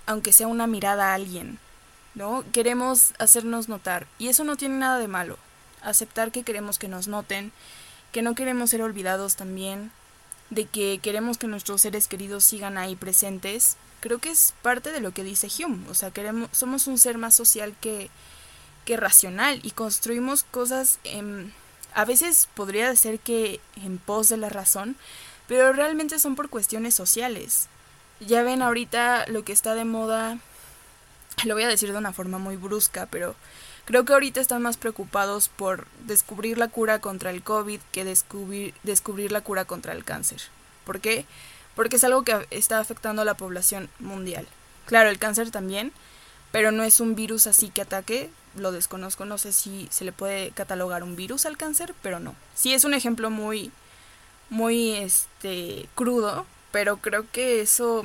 aunque 0.06 0.32
sea 0.32 0.46
una 0.46 0.66
mirada 0.66 1.10
a 1.10 1.14
alguien, 1.14 1.58
¿no? 2.14 2.44
Queremos 2.52 3.12
hacernos 3.18 3.68
notar, 3.68 4.06
y 4.18 4.28
eso 4.28 4.44
no 4.44 4.56
tiene 4.56 4.76
nada 4.76 4.98
de 4.98 5.08
malo, 5.08 5.38
aceptar 5.82 6.32
que 6.32 6.44
queremos 6.44 6.78
que 6.78 6.88
nos 6.88 7.08
noten, 7.08 7.52
que 8.12 8.22
no 8.22 8.34
queremos 8.34 8.70
ser 8.70 8.82
olvidados 8.82 9.36
también, 9.36 9.90
de 10.50 10.66
que 10.66 11.00
queremos 11.02 11.38
que 11.38 11.46
nuestros 11.46 11.80
seres 11.80 12.08
queridos 12.08 12.44
sigan 12.44 12.78
ahí 12.78 12.96
presentes, 12.96 13.76
creo 14.00 14.18
que 14.18 14.30
es 14.30 14.54
parte 14.62 14.92
de 14.92 15.00
lo 15.00 15.12
que 15.12 15.24
dice 15.24 15.48
Hume. 15.48 15.88
O 15.88 15.94
sea, 15.94 16.10
queremos, 16.10 16.48
somos 16.52 16.86
un 16.86 16.98
ser 16.98 17.18
más 17.18 17.34
social 17.34 17.74
que, 17.80 18.10
que 18.84 18.96
racional 18.96 19.60
y 19.62 19.72
construimos 19.72 20.44
cosas, 20.44 20.98
a 21.94 22.04
veces 22.04 22.48
podría 22.54 22.94
ser 22.96 23.18
que 23.18 23.60
en 23.76 23.98
pos 23.98 24.28
de 24.28 24.36
la 24.36 24.48
razón, 24.48 24.96
pero 25.48 25.72
realmente 25.72 26.18
son 26.18 26.36
por 26.36 26.50
cuestiones 26.50 26.94
sociales. 26.94 27.68
Ya 28.20 28.42
ven 28.42 28.62
ahorita 28.62 29.26
lo 29.28 29.44
que 29.44 29.52
está 29.52 29.74
de 29.74 29.84
moda, 29.84 30.38
lo 31.44 31.54
voy 31.54 31.64
a 31.64 31.68
decir 31.68 31.92
de 31.92 31.98
una 31.98 32.12
forma 32.12 32.38
muy 32.38 32.56
brusca, 32.56 33.06
pero 33.06 33.34
Creo 33.86 34.04
que 34.04 34.12
ahorita 34.12 34.40
están 34.40 34.62
más 34.62 34.76
preocupados 34.76 35.48
por 35.48 35.86
descubrir 36.06 36.58
la 36.58 36.68
cura 36.68 37.00
contra 37.00 37.30
el 37.30 37.42
COVID 37.42 37.80
que 37.92 38.04
descubrir, 38.04 38.74
descubrir 38.82 39.30
la 39.30 39.40
cura 39.40 39.64
contra 39.64 39.92
el 39.92 40.04
cáncer. 40.04 40.42
¿Por 40.84 41.00
qué? 41.00 41.24
Porque 41.76 41.96
es 41.96 42.04
algo 42.04 42.22
que 42.22 42.46
está 42.50 42.80
afectando 42.80 43.22
a 43.22 43.24
la 43.24 43.34
población 43.34 43.88
mundial. 44.00 44.46
Claro, 44.86 45.08
el 45.08 45.18
cáncer 45.18 45.52
también, 45.52 45.92
pero 46.50 46.72
no 46.72 46.82
es 46.82 46.98
un 46.98 47.14
virus 47.14 47.46
así 47.46 47.70
que 47.70 47.82
ataque, 47.82 48.28
lo 48.56 48.72
desconozco, 48.72 49.24
no 49.24 49.38
sé 49.38 49.52
si 49.52 49.86
se 49.90 50.04
le 50.04 50.12
puede 50.12 50.50
catalogar 50.50 51.04
un 51.04 51.14
virus 51.14 51.46
al 51.46 51.56
cáncer, 51.56 51.94
pero 52.02 52.18
no. 52.18 52.34
Sí 52.56 52.74
es 52.74 52.84
un 52.84 52.92
ejemplo 52.92 53.30
muy 53.30 53.70
muy 54.50 54.92
este 54.92 55.88
crudo, 55.94 56.46
pero 56.72 56.98
creo 56.98 57.24
que 57.30 57.60
eso 57.60 58.04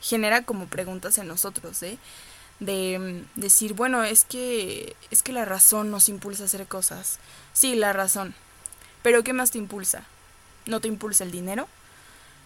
genera 0.00 0.42
como 0.42 0.66
preguntas 0.66 1.18
en 1.18 1.28
nosotros, 1.28 1.82
¿eh? 1.82 1.98
De 2.60 2.98
mm, 3.36 3.40
decir, 3.40 3.74
bueno, 3.74 4.02
es 4.04 4.24
que 4.24 4.96
es 5.10 5.22
que 5.22 5.32
la 5.32 5.44
razón 5.44 5.90
nos 5.90 6.08
impulsa 6.08 6.44
a 6.44 6.46
hacer 6.46 6.66
cosas. 6.66 7.18
Sí, 7.52 7.74
la 7.74 7.92
razón. 7.92 8.34
Pero 9.02 9.22
¿qué 9.22 9.32
más 9.32 9.50
te 9.50 9.58
impulsa? 9.58 10.04
¿No 10.66 10.80
te 10.80 10.88
impulsa 10.88 11.24
el 11.24 11.30
dinero? 11.30 11.68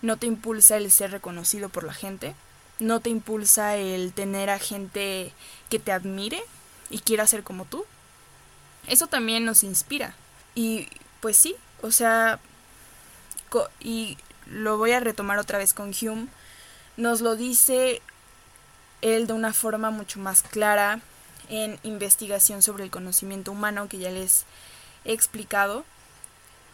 ¿No 0.03 0.17
te 0.17 0.27
impulsa 0.27 0.77
el 0.77 0.91
ser 0.91 1.11
reconocido 1.11 1.69
por 1.69 1.85
la 1.85 1.93
gente? 1.93 2.35
¿No 2.79 3.01
te 3.01 3.11
impulsa 3.11 3.77
el 3.77 4.13
tener 4.13 4.51
a 4.51 4.59
gente 4.59 5.33
que 5.69 5.79
te 5.79 5.93
admire 5.93 6.43
y 6.91 6.99
quiera 7.01 7.27
ser 7.27 7.43
como 7.43 7.65
tú? 7.65 7.85
Eso 8.87 9.07
también 9.07 9.45
nos 9.45 9.63
inspira. 9.63 10.15
Y 10.55 10.89
pues 11.21 11.37
sí, 11.37 11.57
o 11.83 11.91
sea, 11.91 12.41
y 13.81 14.17
lo 14.47 14.79
voy 14.79 14.93
a 14.93 15.01
retomar 15.01 15.39
otra 15.39 15.59
vez 15.59 15.75
con 15.75 15.93
Hume, 16.01 16.29
nos 16.97 17.21
lo 17.21 17.37
dice 17.37 18.03
él 19.03 19.27
de 19.27 19.33
una 19.33 19.53
forma 19.53 19.91
mucho 19.91 20.19
más 20.21 20.43
clara 20.43 21.01
en 21.49 21.79
investigación 21.83 22.63
sobre 22.63 22.85
el 22.85 22.91
conocimiento 22.91 23.53
humano 23.53 23.89
que 23.89 23.99
ya 23.99 24.11
les 24.11 24.45
he 25.05 25.13
explicado 25.13 25.85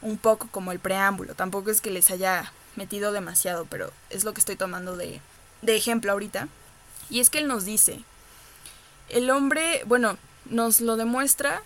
un 0.03 0.19
poco 0.19 0.49
como 0.51 0.73
el 0.73 0.79
preámbulo. 0.79 1.35
Tampoco 1.35 1.71
es 1.71 1.81
que 1.81 1.91
les 1.91 2.11
haya 2.11 2.53
metido 2.77 3.13
demasiado, 3.13 3.67
pero 3.67 3.93
es 4.11 4.25
lo 4.25 4.35
que 4.35 4.41
estoy 4.41 4.57
tomando 4.57 4.97
de, 4.97 5.21
de 5.63 5.77
ejemplo 5.77 6.13
ahorita. 6.13 6.49
Y 7.11 7.21
es 7.21 7.31
que 7.31 7.39
él 7.39 7.49
nos 7.49 7.65
dice, 7.65 8.01
el 9.09 9.31
hombre, 9.31 9.83
bueno, 9.87 10.19
nos 10.47 10.81
lo 10.81 10.97
demuestra 10.97 11.63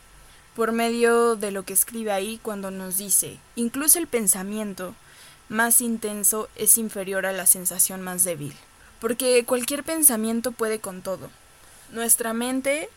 por 0.55 0.73
medio 0.73 1.37
de 1.37 1.51
lo 1.51 1.65
que 1.65 1.73
escribe 1.73 2.13
ahí 2.13 2.39
cuando 2.43 2.71
nos 2.71 2.97
dice, 2.97 3.39
incluso 3.55 3.99
el 3.99 4.07
pensamiento 4.07 4.95
más 5.49 5.81
intenso 5.81 6.49
es 6.57 6.79
inferior 6.79 7.27
a 7.27 7.33
la 7.33 7.47
sensación 7.47 8.03
más 8.03 8.25
débil. 8.25 8.55
Porque 9.01 9.45
cualquier 9.45 9.85
pensamiento 9.85 10.53
puede 10.53 10.81
con 10.81 11.03
todo. 11.03 11.31
Nuestra 11.91 12.33
mente, 12.33 12.89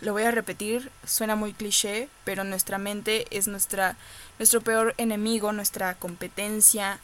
lo 0.00 0.12
voy 0.12 0.24
a 0.24 0.30
repetir, 0.30 0.90
suena 1.06 1.36
muy 1.36 1.52
cliché, 1.52 2.08
pero 2.24 2.44
nuestra 2.44 2.78
mente 2.78 3.26
es 3.30 3.46
nuestra, 3.46 3.96
nuestro 4.38 4.60
peor 4.60 4.94
enemigo, 4.98 5.52
nuestra 5.52 5.94
competencia, 5.94 6.98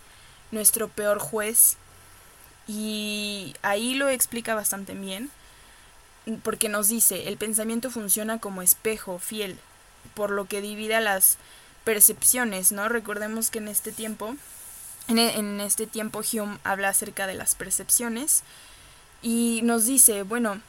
nuestro 0.50 0.88
peor 0.88 1.18
juez. 1.18 1.76
Y 2.66 3.54
ahí 3.62 3.94
lo 3.94 4.08
explica 4.08 4.54
bastante 4.54 4.94
bien, 4.94 5.30
porque 6.42 6.68
nos 6.68 6.88
dice, 6.88 7.28
el 7.28 7.36
pensamiento 7.36 7.90
funciona 7.90 8.38
como 8.38 8.62
espejo 8.62 9.18
fiel, 9.18 9.58
por 10.14 10.30
lo 10.30 10.46
que 10.46 10.60
divide 10.60 10.96
a 10.96 11.00
las 11.00 11.38
percepciones, 11.84 12.72
¿no? 12.72 12.88
Recordemos 12.88 13.50
que 13.50 13.58
en 13.58 13.68
este 13.68 13.92
tiempo, 13.92 14.36
en, 15.11 15.18
en 15.18 15.61
este 15.61 15.87
tiempo 15.87 16.20
Hume 16.20 16.59
habla 16.64 16.88
acerca 16.88 17.27
de 17.27 17.35
las 17.35 17.55
percepciones 17.55 18.42
y 19.23 19.61
nos 19.62 19.85
dice, 19.85 20.23
bueno, 20.23 20.61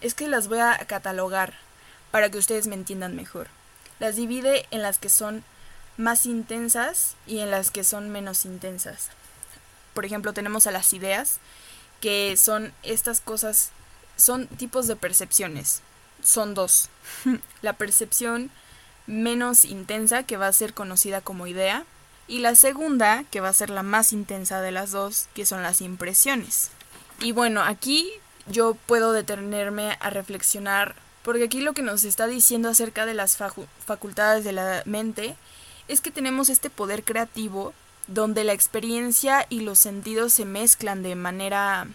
es 0.00 0.14
que 0.14 0.28
las 0.28 0.48
voy 0.48 0.58
a 0.58 0.78
catalogar 0.86 1.54
para 2.10 2.30
que 2.30 2.38
ustedes 2.38 2.66
me 2.66 2.74
entiendan 2.74 3.16
mejor. 3.16 3.48
Las 3.98 4.16
divide 4.16 4.66
en 4.70 4.82
las 4.82 4.98
que 4.98 5.08
son 5.08 5.44
más 5.96 6.26
intensas 6.26 7.16
y 7.26 7.38
en 7.38 7.50
las 7.50 7.70
que 7.70 7.84
son 7.84 8.08
menos 8.10 8.44
intensas. 8.44 9.10
Por 9.94 10.04
ejemplo, 10.04 10.32
tenemos 10.32 10.66
a 10.66 10.70
las 10.70 10.92
ideas, 10.92 11.38
que 12.00 12.36
son 12.36 12.72
estas 12.82 13.20
cosas, 13.20 13.70
son 14.16 14.46
tipos 14.46 14.86
de 14.86 14.96
percepciones. 14.96 15.82
Son 16.22 16.54
dos. 16.54 16.88
la 17.62 17.74
percepción 17.74 18.50
menos 19.06 19.64
intensa, 19.64 20.22
que 20.22 20.36
va 20.36 20.46
a 20.46 20.52
ser 20.52 20.72
conocida 20.74 21.20
como 21.20 21.46
idea, 21.46 21.84
y 22.30 22.38
la 22.38 22.54
segunda, 22.54 23.24
que 23.32 23.40
va 23.40 23.48
a 23.48 23.52
ser 23.52 23.70
la 23.70 23.82
más 23.82 24.12
intensa 24.12 24.60
de 24.60 24.70
las 24.70 24.92
dos, 24.92 25.26
que 25.34 25.44
son 25.44 25.64
las 25.64 25.80
impresiones. 25.80 26.70
Y 27.18 27.32
bueno, 27.32 27.60
aquí 27.60 28.08
yo 28.46 28.76
puedo 28.86 29.12
detenerme 29.12 29.98
a 29.98 30.10
reflexionar, 30.10 30.94
porque 31.24 31.42
aquí 31.42 31.60
lo 31.60 31.72
que 31.72 31.82
nos 31.82 32.04
está 32.04 32.28
diciendo 32.28 32.68
acerca 32.68 33.04
de 33.04 33.14
las 33.14 33.36
facultades 33.36 34.44
de 34.44 34.52
la 34.52 34.82
mente 34.86 35.34
es 35.88 36.00
que 36.00 36.12
tenemos 36.12 36.50
este 36.50 36.70
poder 36.70 37.02
creativo 37.02 37.74
donde 38.06 38.44
la 38.44 38.52
experiencia 38.52 39.44
y 39.48 39.62
los 39.62 39.80
sentidos 39.80 40.32
se 40.32 40.44
mezclan 40.44 41.02
de 41.02 41.16
manera 41.16 41.88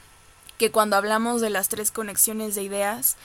que 0.57 0.69
cuando 0.69 0.97
hablamos 0.97 1.39
de 1.39 1.49
las 1.49 1.69
tres 1.69 1.91
conexiones 1.91 2.55
de 2.55 2.63
ideas, 2.63 3.15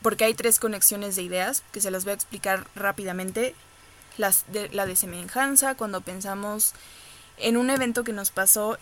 porque 0.00 0.24
hay 0.24 0.32
tres 0.32 0.58
conexiones 0.58 1.14
de 1.14 1.24
ideas, 1.24 1.62
que 1.72 1.82
se 1.82 1.90
las 1.90 2.04
voy 2.04 2.12
a 2.12 2.14
explicar 2.14 2.66
rápidamente, 2.74 3.54
las 4.18 4.44
de, 4.52 4.68
la 4.70 4.86
de 4.86 4.96
semejanza, 4.96 5.74
cuando 5.74 6.00
pensamos 6.00 6.74
en 7.38 7.56
un 7.56 7.70
evento 7.70 8.04
que 8.04 8.12
nos 8.12 8.30
pasó 8.30 8.78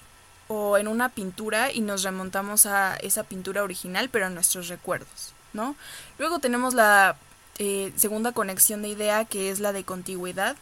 o 0.49 0.79
en 0.79 0.88
una 0.88 1.09
pintura 1.09 1.72
y 1.72 1.81
nos 1.81 2.03
remontamos 2.03 2.66
a 2.66 2.96
esa 2.96 3.25
pintura 3.25 3.62
original, 3.62 4.09
pero 4.09 4.27
a 4.27 4.31
nuestros 4.31 4.68
recuerdos, 4.68 5.35
¿no? 5.53 5.77
Luego 6.18 6.38
tenemos 6.38 6.75
la 6.75 7.16
eh, 7.59 7.92
segunda 7.96 8.33
conexión 8.33 8.83
de 8.83 8.88
idea, 8.88 9.25
que 9.25 9.51
es 9.51 9.61
la 9.61 9.72
de 9.72 9.85
contigüidad, 9.85 10.57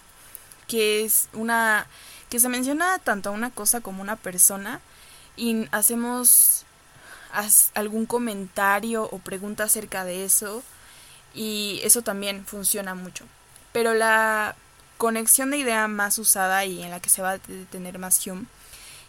que 0.68 1.04
es 1.04 1.28
una 1.32 1.86
que 2.30 2.40
se 2.40 2.48
menciona 2.48 2.98
tanto 2.98 3.28
a 3.28 3.32
una 3.32 3.50
cosa 3.50 3.80
como 3.80 4.02
una 4.02 4.16
persona 4.16 4.80
y 5.36 5.68
hacemos 5.72 6.64
algún 7.74 8.06
comentario 8.06 9.08
o 9.10 9.18
pregunta 9.18 9.64
acerca 9.64 10.04
de 10.04 10.24
eso 10.24 10.62
y 11.34 11.80
eso 11.82 12.02
también 12.02 12.46
funciona 12.46 12.94
mucho. 12.94 13.24
Pero 13.72 13.92
la 13.94 14.56
conexión 14.98 15.50
de 15.50 15.58
idea 15.58 15.88
más 15.88 16.18
usada 16.18 16.64
y 16.64 16.82
en 16.82 16.90
la 16.90 17.00
que 17.00 17.10
se 17.10 17.22
va 17.22 17.32
a 17.32 17.38
detener 17.38 17.98
más 17.98 18.24
Hume 18.26 18.46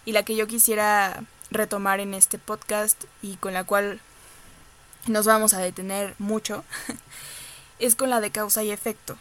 y 0.06 0.12
la 0.12 0.24
que 0.24 0.36
yo 0.36 0.48
quisiera 0.48 1.24
retomar 1.52 2.00
en 2.00 2.14
este 2.14 2.38
podcast 2.38 3.04
y 3.22 3.36
con 3.38 3.54
la 3.54 3.64
cual 3.64 4.00
nos 5.08 5.26
vamos 5.26 5.54
a 5.54 5.60
detener 5.60 6.16
mucho 6.18 6.64
es 7.80 7.96
con 7.96 8.10
la 8.10 8.22
de 8.22 8.32
causa 8.32 8.64
y 8.64 8.72
efecto. 8.72 9.18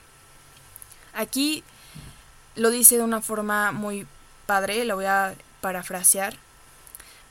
Aquí 1.12 1.62
lo 2.56 2.70
dice 2.70 2.96
de 2.96 3.02
una 3.02 3.20
forma 3.20 3.72
muy 3.72 4.06
padre, 4.46 4.84
lo 4.84 4.96
voy 4.96 5.06
a 5.06 5.34
parafrasear. 5.60 6.36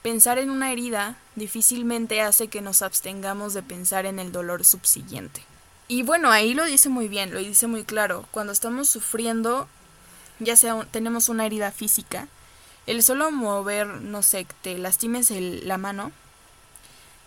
Pensar 0.01 0.37
en 0.37 0.49
una 0.49 0.71
herida 0.71 1.15
difícilmente 1.35 2.21
hace 2.21 2.49
que 2.49 2.61
nos 2.61 2.81
abstengamos 2.81 3.53
de 3.53 3.63
pensar 3.63 4.05
en 4.05 4.19
el 4.19 4.31
dolor 4.31 4.65
subsiguiente. 4.65 5.43
Y 5.87 6.03
bueno, 6.03 6.31
ahí 6.31 6.53
lo 6.53 6.65
dice 6.65 6.89
muy 6.89 7.07
bien, 7.07 7.33
lo 7.33 7.39
dice 7.39 7.67
muy 7.67 7.83
claro. 7.83 8.25
Cuando 8.31 8.53
estamos 8.53 8.89
sufriendo, 8.89 9.67
ya 10.39 10.55
sea 10.55 10.85
tenemos 10.91 11.29
una 11.29 11.45
herida 11.45 11.71
física, 11.71 12.27
el 12.85 13.03
solo 13.03 13.31
mover, 13.31 13.87
no 13.87 14.23
sé, 14.23 14.45
te 14.61 14.77
lastimes 14.77 15.31
la 15.31 15.77
mano, 15.77 16.11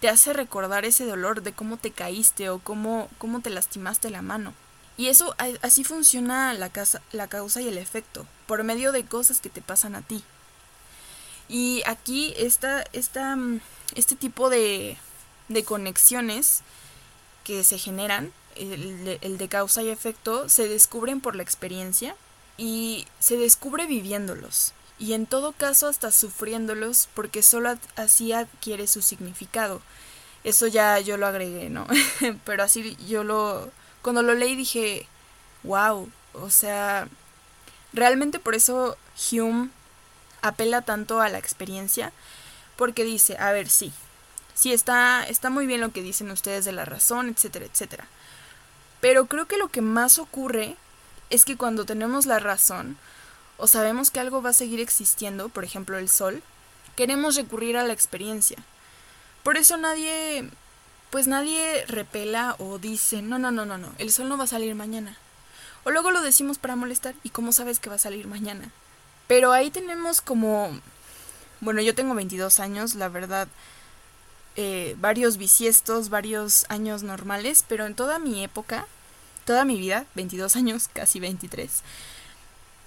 te 0.00 0.08
hace 0.08 0.32
recordar 0.32 0.84
ese 0.84 1.06
dolor 1.06 1.42
de 1.42 1.52
cómo 1.52 1.76
te 1.76 1.90
caíste 1.90 2.50
o 2.50 2.58
cómo, 2.58 3.08
cómo 3.18 3.40
te 3.40 3.50
lastimaste 3.50 4.10
la 4.10 4.22
mano. 4.22 4.52
Y 4.98 5.08
eso 5.08 5.34
así 5.62 5.84
funciona 5.84 6.54
la, 6.54 6.70
la 7.12 7.28
causa 7.28 7.60
y 7.60 7.68
el 7.68 7.78
efecto, 7.78 8.26
por 8.46 8.64
medio 8.64 8.92
de 8.92 9.04
cosas 9.04 9.40
que 9.40 9.50
te 9.50 9.60
pasan 9.60 9.94
a 9.94 10.02
ti. 10.02 10.24
Y 11.48 11.82
aquí 11.86 12.34
esta, 12.36 12.82
esta, 12.92 13.36
este 13.94 14.16
tipo 14.16 14.48
de, 14.48 14.96
de 15.48 15.64
conexiones 15.64 16.62
que 17.44 17.62
se 17.62 17.78
generan, 17.78 18.32
el 18.58 19.38
de 19.38 19.48
causa 19.48 19.82
y 19.82 19.88
efecto, 19.88 20.48
se 20.48 20.68
descubren 20.68 21.20
por 21.20 21.36
la 21.36 21.42
experiencia 21.42 22.16
y 22.56 23.06
se 23.18 23.36
descubre 23.36 23.86
viviéndolos. 23.86 24.72
Y 24.98 25.12
en 25.12 25.26
todo 25.26 25.52
caso 25.52 25.88
hasta 25.88 26.10
sufriéndolos 26.10 27.08
porque 27.14 27.42
solo 27.42 27.76
así 27.96 28.32
adquiere 28.32 28.86
su 28.86 29.02
significado. 29.02 29.82
Eso 30.44 30.66
ya 30.66 30.98
yo 31.00 31.16
lo 31.16 31.26
agregué, 31.26 31.68
¿no? 31.68 31.86
Pero 32.44 32.62
así 32.62 32.96
yo 33.06 33.24
lo, 33.24 33.70
cuando 34.02 34.22
lo 34.22 34.34
leí 34.34 34.56
dije, 34.56 35.06
wow, 35.64 36.10
o 36.32 36.50
sea, 36.50 37.08
realmente 37.92 38.38
por 38.38 38.54
eso 38.54 38.96
Hume 39.30 39.70
apela 40.42 40.82
tanto 40.82 41.20
a 41.20 41.28
la 41.28 41.38
experiencia, 41.38 42.12
porque 42.76 43.04
dice, 43.04 43.36
a 43.38 43.52
ver, 43.52 43.68
sí, 43.68 43.92
sí 44.54 44.72
está, 44.72 45.26
está 45.26 45.50
muy 45.50 45.66
bien 45.66 45.80
lo 45.80 45.92
que 45.92 46.02
dicen 46.02 46.30
ustedes 46.30 46.64
de 46.64 46.72
la 46.72 46.84
razón, 46.84 47.28
etcétera, 47.28 47.66
etcétera. 47.66 48.06
Pero 49.06 49.26
creo 49.26 49.46
que 49.46 49.56
lo 49.56 49.68
que 49.68 49.82
más 49.82 50.18
ocurre 50.18 50.74
es 51.30 51.44
que 51.44 51.56
cuando 51.56 51.84
tenemos 51.84 52.26
la 52.26 52.40
razón, 52.40 52.98
o 53.56 53.68
sabemos 53.68 54.10
que 54.10 54.18
algo 54.18 54.42
va 54.42 54.50
a 54.50 54.52
seguir 54.52 54.80
existiendo, 54.80 55.48
por 55.48 55.62
ejemplo 55.62 55.96
el 55.96 56.08
sol, 56.08 56.42
queremos 56.96 57.36
recurrir 57.36 57.76
a 57.76 57.84
la 57.84 57.92
experiencia. 57.92 58.56
Por 59.44 59.58
eso 59.58 59.76
nadie 59.76 60.50
pues 61.10 61.28
nadie 61.28 61.84
repela 61.86 62.56
o 62.58 62.78
dice, 62.78 63.22
no, 63.22 63.38
no, 63.38 63.52
no, 63.52 63.64
no, 63.64 63.78
no, 63.78 63.92
el 63.98 64.10
sol 64.10 64.28
no 64.28 64.38
va 64.38 64.42
a 64.42 64.48
salir 64.48 64.74
mañana. 64.74 65.16
O 65.84 65.92
luego 65.92 66.10
lo 66.10 66.20
decimos 66.20 66.58
para 66.58 66.74
molestar, 66.74 67.14
¿y 67.22 67.30
cómo 67.30 67.52
sabes 67.52 67.78
que 67.78 67.88
va 67.88 67.94
a 67.94 67.98
salir 67.98 68.26
mañana? 68.26 68.70
Pero 69.28 69.52
ahí 69.52 69.70
tenemos 69.70 70.20
como, 70.20 70.80
bueno, 71.60 71.80
yo 71.80 71.94
tengo 71.94 72.16
22 72.16 72.58
años, 72.58 72.96
la 72.96 73.08
verdad, 73.08 73.46
eh, 74.56 74.96
varios 74.98 75.36
bisiestos, 75.36 76.08
varios 76.08 76.66
años 76.70 77.04
normales, 77.04 77.64
pero 77.68 77.86
en 77.86 77.94
toda 77.94 78.18
mi 78.18 78.42
época, 78.42 78.88
toda 79.46 79.64
mi 79.64 79.78
vida, 79.78 80.04
22 80.14 80.56
años, 80.56 80.90
casi 80.92 81.20
23, 81.20 81.82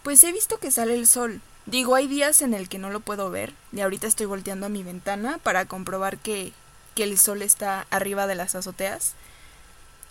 pues 0.03 0.23
he 0.23 0.31
visto 0.31 0.59
que 0.59 0.69
sale 0.69 0.93
el 0.93 1.07
sol. 1.07 1.41
Digo, 1.65 1.95
hay 1.95 2.07
días 2.07 2.41
en 2.43 2.53
el 2.53 2.69
que 2.69 2.77
no 2.77 2.91
lo 2.91 2.99
puedo 2.99 3.31
ver, 3.31 3.53
y 3.71 3.81
ahorita 3.81 4.05
estoy 4.05 4.27
volteando 4.27 4.67
a 4.67 4.69
mi 4.69 4.83
ventana 4.83 5.39
para 5.39 5.65
comprobar 5.65 6.17
que 6.17 6.53
que 6.99 7.03
el 7.05 7.17
sol 7.17 7.41
está 7.41 7.87
arriba 7.91 8.27
de 8.27 8.35
las 8.35 8.55
azoteas. 8.55 9.13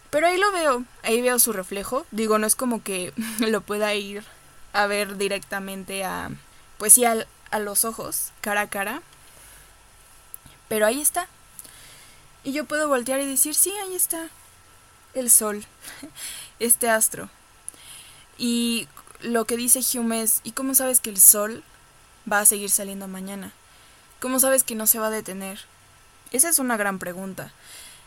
Pero 0.09 0.27
ahí 0.27 0.39
lo 0.39 0.51
veo, 0.53 0.85
ahí 1.03 1.21
veo 1.21 1.39
su 1.39 1.53
reflejo. 1.53 2.07
Digo, 2.11 2.39
no 2.39 2.47
es 2.47 2.57
como 2.57 2.83
que 2.83 3.13
lo 3.41 3.61
pueda 3.61 3.95
ir 3.95 4.25
a 4.73 4.87
ver 4.87 5.19
directamente 5.19 6.05
a, 6.05 6.31
pues 6.79 6.95
sí, 6.95 7.05
a, 7.05 7.27
a 7.51 7.59
los 7.59 7.85
ojos, 7.85 8.33
cara 8.41 8.63
a 8.63 8.71
cara. 8.71 9.03
Pero 10.69 10.87
ahí 10.87 11.01
está. 11.01 11.27
Y 12.43 12.53
yo 12.53 12.65
puedo 12.65 12.89
voltear 12.89 13.21
y 13.21 13.27
decir, 13.27 13.55
sí, 13.55 13.71
ahí 13.85 13.95
está 13.95 14.31
el 15.14 15.31
sol, 15.31 15.64
este 16.59 16.88
astro. 16.88 17.31
Y 18.37 18.88
lo 19.21 19.44
que 19.44 19.57
dice 19.57 19.81
Hume 19.99 20.23
es, 20.23 20.40
¿y 20.44 20.53
cómo 20.53 20.75
sabes 20.75 21.01
que 21.01 21.11
el 21.11 21.18
sol 21.18 21.64
va 22.31 22.40
a 22.40 22.47
seguir 22.47 22.71
saliendo 22.71 23.09
mañana? 23.09 23.53
¿Cómo 24.21 24.38
sabes 24.40 24.62
que 24.62 24.75
no 24.75 24.87
se 24.87 24.99
va 24.99 25.09
a 25.09 25.11
detener? 25.11 25.61
Esa 26.31 26.49
es 26.49 26.59
una 26.59 26.77
gran 26.77 26.99
pregunta. 26.99 27.53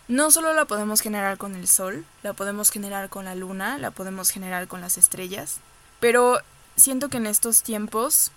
No 0.08 0.32
solo 0.32 0.54
la 0.54 0.66
podemos 0.66 1.02
generar 1.02 1.38
con 1.38 1.56
el 1.56 1.68
sol, 1.68 2.06
la 2.24 2.34
podemos 2.34 2.70
generar 2.70 3.10
con 3.10 3.26
la 3.26 3.36
luna, 3.36 3.78
la 3.78 3.92
podemos 3.92 4.30
generar 4.30 4.68
con 4.68 4.82
las 4.82 4.98
estrellas, 4.98 5.58
pero 6.00 6.40
siento 6.76 7.10
que 7.10 7.18
en 7.18 7.28
estos 7.28 7.64
tiempos 7.64 8.32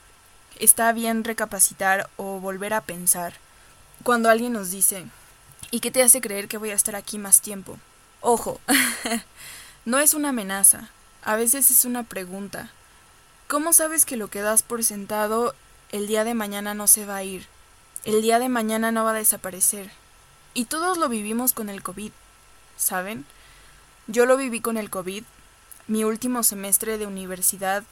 está 0.59 0.93
bien 0.93 1.25
recapacitar 1.25 2.09
o 2.17 2.39
volver 2.39 2.75
a 2.75 2.81
pensar. 2.81 3.35
Cuando 4.03 4.29
alguien 4.29 4.53
nos 4.53 4.71
dice, 4.71 5.05
¿y 5.71 5.81
qué 5.81 5.91
te 5.91 6.03
hace 6.03 6.21
creer 6.21 6.49
que 6.49 6.59
voy 6.59 6.71
a 6.71 6.75
estar 6.75 6.95
aquí 6.95 7.19
más 7.19 7.41
tiempo? 7.41 7.79
Ojo, 8.27 8.59
no 9.85 9.99
es 9.99 10.15
una 10.15 10.31
amenaza, 10.31 10.89
a 11.23 11.37
veces 11.37 11.71
es 11.71 11.85
una 11.85 12.05
pregunta. 12.05 12.71
¿Cómo 13.49 13.75
sabes 13.75 14.07
que 14.07 14.17
lo 14.17 14.29
que 14.29 14.41
das 14.41 14.63
por 14.63 14.83
sentado 14.83 15.55
el 15.93 16.07
día 16.07 16.25
de 16.25 16.33
mañana 16.33 16.73
no 16.73 16.87
se 16.87 17.05
va 17.05 17.17
a 17.17 17.23
ir? 17.23 17.47
El 18.05 18.23
día 18.23 18.39
de 18.39 18.49
mañana 18.49 18.93
no 18.93 19.05
va 19.05 19.11
a 19.11 19.13
desaparecer. 19.13 19.91
Y 20.55 20.65
todos 20.65 20.97
lo 20.97 21.11
vivimos 21.11 21.53
con 21.53 21.69
el 21.69 21.83
COVID, 21.83 22.13
¿saben? 22.79 23.27
Yo 24.07 24.25
lo 24.25 24.39
viví 24.39 24.63
con 24.63 24.79
el 24.79 24.89
COVID. 24.89 25.25
Mi 25.87 26.05
último 26.05 26.43
semestre 26.45 26.97
de 26.97 27.07
universidad, 27.07 27.85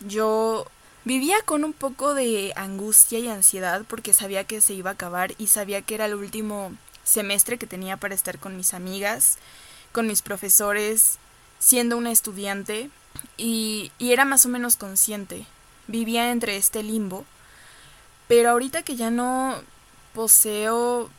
yo 0.00 0.66
Vivía 1.02 1.36
con 1.46 1.64
un 1.64 1.72
poco 1.72 2.12
de 2.12 2.52
angustia 2.56 3.20
y 3.20 3.28
ansiedad 3.28 3.86
porque 3.88 4.12
sabía 4.12 4.44
que 4.44 4.60
se 4.60 4.74
iba 4.74 4.90
a 4.90 4.92
acabar 4.92 5.32
y 5.38 5.46
sabía 5.46 5.80
que 5.80 5.94
era 5.94 6.04
el 6.04 6.14
último 6.14 6.72
semestre 7.04 7.56
que 7.56 7.66
tenía 7.66 7.96
para 7.96 8.14
estar 8.14 8.38
con 8.38 8.56
mis 8.56 8.74
amigas, 8.74 9.38
con 9.92 10.06
mis 10.06 10.22
profesores, 10.22 11.18
siendo 11.58 11.96
una 11.96 12.10
estudiante 12.10 12.90
y, 13.36 13.92
y 13.98 14.12
era 14.12 14.24
más 14.24 14.46
o 14.46 14.48
menos 14.48 14.76
consciente. 14.76 15.46
Vivía 15.86 16.30
entre 16.30 16.56
este 16.56 16.82
limbo. 16.82 17.24
Pero 18.28 18.50
ahorita 18.50 18.82
que 18.82 18.96
ya 18.96 19.10
no 19.10 19.56
poseo 20.14 21.10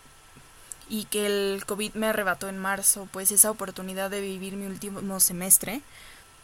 y 0.90 1.06
que 1.06 1.26
el 1.26 1.66
COVID 1.66 1.94
me 1.94 2.08
arrebató 2.08 2.50
en 2.50 2.58
marzo, 2.58 3.08
pues 3.12 3.32
esa 3.32 3.52
oportunidad 3.52 4.10
de 4.10 4.22
vivir 4.22 4.56
mi 4.56 4.66
último 4.66 5.20
semestre, 5.20 5.82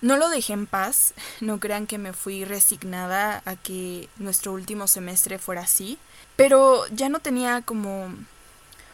no 0.02 0.18
lo 0.18 0.30
dejé 0.30 0.54
en 0.54 0.68
paz, 0.68 1.14
no 1.42 1.60
crean 1.60 1.88
que 1.88 1.98
me 1.98 2.14
fui 2.14 2.46
resignada 2.46 3.42
a 3.46 3.56
que 3.56 4.10
nuestro 4.18 4.54
último 4.54 4.88
semestre 4.88 5.40
fuera 5.40 5.62
así, 5.62 5.98
pero 6.36 6.88
ya 6.88 7.10
no 7.10 7.20
tenía 7.20 7.62
como 7.62 8.14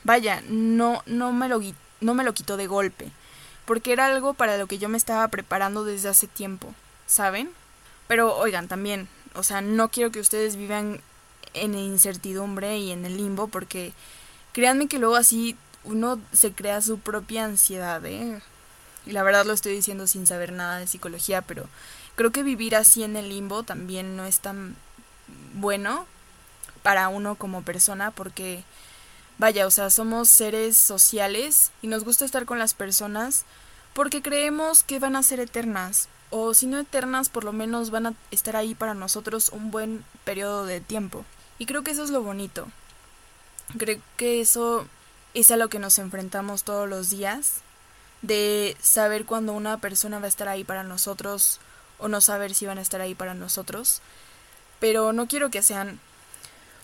vaya, 0.04 0.42
no 0.50 1.04
no 1.06 1.32
me 1.32 1.48
lo 1.48 1.62
no 2.02 2.14
me 2.14 2.24
lo 2.24 2.34
quitó 2.34 2.58
de 2.58 2.68
golpe, 2.68 3.12
porque 3.66 3.94
era 3.94 4.08
algo 4.08 4.34
para 4.34 4.58
lo 4.58 4.68
que 4.68 4.78
yo 4.78 4.90
me 4.90 4.98
estaba 4.98 5.28
preparando 5.28 5.84
desde 5.84 6.10
hace 6.10 6.28
tiempo, 6.28 6.74
¿saben? 7.08 7.52
Pero 8.08 8.36
oigan, 8.36 8.68
también, 8.68 9.08
o 9.36 9.44
sea, 9.44 9.62
no 9.62 9.90
quiero 9.90 10.12
que 10.12 10.20
ustedes 10.20 10.56
vivan 10.56 11.02
en 11.54 11.76
incertidumbre 11.76 12.78
y 12.78 12.92
en 12.92 13.06
el 13.06 13.18
limbo 13.18 13.48
porque 13.48 13.94
créanme 14.52 14.88
que 14.88 15.00
luego 15.00 15.16
así 15.16 15.56
uno 15.84 16.20
se 16.32 16.52
crea 16.52 16.82
su 16.82 17.00
propia 17.00 17.46
ansiedad, 17.46 18.06
¿eh? 18.06 18.42
Y 19.06 19.12
la 19.12 19.24
verdad 19.24 19.46
lo 19.46 19.54
estoy 19.54 19.74
diciendo 19.74 20.08
sin 20.08 20.28
saber 20.28 20.52
nada 20.52 20.80
de 20.80 20.88
psicología, 20.88 21.42
pero 21.42 21.68
creo 22.16 22.32
que 22.32 22.44
vivir 22.44 22.76
así 22.76 23.04
en 23.04 23.16
el 23.16 23.30
limbo 23.30 23.64
también 23.64 24.16
no 24.16 24.26
es 24.26 24.40
tan 24.40 24.76
bueno 25.54 26.06
para 26.84 27.10
uno 27.10 27.36
como 27.36 27.64
persona 27.64 28.12
porque 28.12 28.64
vaya, 29.38 29.68
o 29.68 29.72
sea, 29.72 29.90
somos 29.90 30.30
seres 30.30 30.78
sociales 30.78 31.72
y 31.82 31.88
nos 31.88 32.04
gusta 32.04 32.26
estar 32.26 32.46
con 32.46 32.60
las 32.60 32.74
personas 32.74 33.46
porque 33.94 34.22
creemos 34.22 34.84
que 34.84 35.00
van 35.00 35.16
a 35.16 35.24
ser 35.24 35.40
eternas 35.40 36.08
o 36.30 36.54
si 36.54 36.66
no 36.66 36.80
eternas 36.80 37.30
por 37.30 37.44
lo 37.44 37.54
menos 37.54 37.92
van 37.92 38.08
a 38.08 38.14
estar 38.32 38.56
ahí 38.56 38.74
para 38.74 38.94
nosotros 38.94 39.50
un 39.50 39.70
buen 39.70 40.04
periodo 40.24 40.66
de 40.66 40.82
tiempo. 40.82 41.26
Y 41.60 41.66
creo 41.66 41.84
que 41.84 41.92
eso 41.92 42.04
es 42.04 42.10
lo 42.10 42.24
bonito. 42.24 42.68
Creo 43.78 44.02
que 44.18 44.42
eso 44.42 44.88
es 45.34 45.52
a 45.52 45.58
lo 45.58 45.70
que 45.70 45.80
nos 45.80 46.00
enfrentamos 46.00 46.64
todos 46.64 46.90
los 46.90 47.10
días 47.10 47.62
de 48.24 48.76
saber 48.82 49.26
cuándo 49.26 49.54
una 49.54 49.78
persona 49.78 50.20
va 50.20 50.26
a 50.26 50.30
estar 50.30 50.48
ahí 50.48 50.64
para 50.64 50.84
nosotros 50.84 51.60
o 52.00 52.08
no 52.08 52.22
saber 52.22 52.56
si 52.56 52.66
van 52.66 52.78
a 52.78 52.82
estar 52.82 53.02
ahí 53.02 53.14
para 53.14 53.34
nosotros. 53.34 54.02
Pero 54.80 55.14
no 55.14 55.28
quiero 55.28 55.50
que 55.52 55.62
sean... 55.62 56.00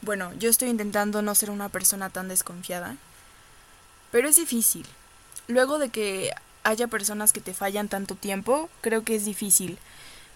Bueno, 0.02 0.34
yo 0.40 0.50
estoy 0.50 0.70
intentando 0.70 1.22
no 1.22 1.36
ser 1.36 1.52
una 1.52 1.70
persona 1.70 2.10
tan 2.10 2.28
desconfiada. 2.28 2.96
Pero 4.12 4.28
es 4.28 4.38
difícil. 4.38 4.86
Luego 5.48 5.78
de 5.78 5.90
que 5.90 6.34
haya 6.64 6.88
personas 6.88 7.34
que 7.34 7.42
te 7.42 7.54
fallan 7.54 7.90
tanto 7.90 8.16
tiempo, 8.16 8.70
creo 8.82 9.04
que 9.04 9.16
es 9.16 9.26
difícil 9.26 9.78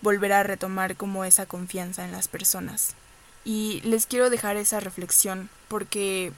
volver 0.02 0.34
a 0.34 0.44
retomar 0.44 0.96
como 0.96 1.26
esa 1.26 1.46
confianza 1.46 2.04
en 2.04 2.12
las 2.12 2.28
personas. 2.28 2.96
Y 3.46 3.82
les 3.82 4.06
quiero 4.06 4.30
dejar 4.30 4.58
esa 4.58 4.80
reflexión 4.80 5.50
porque 5.68 6.34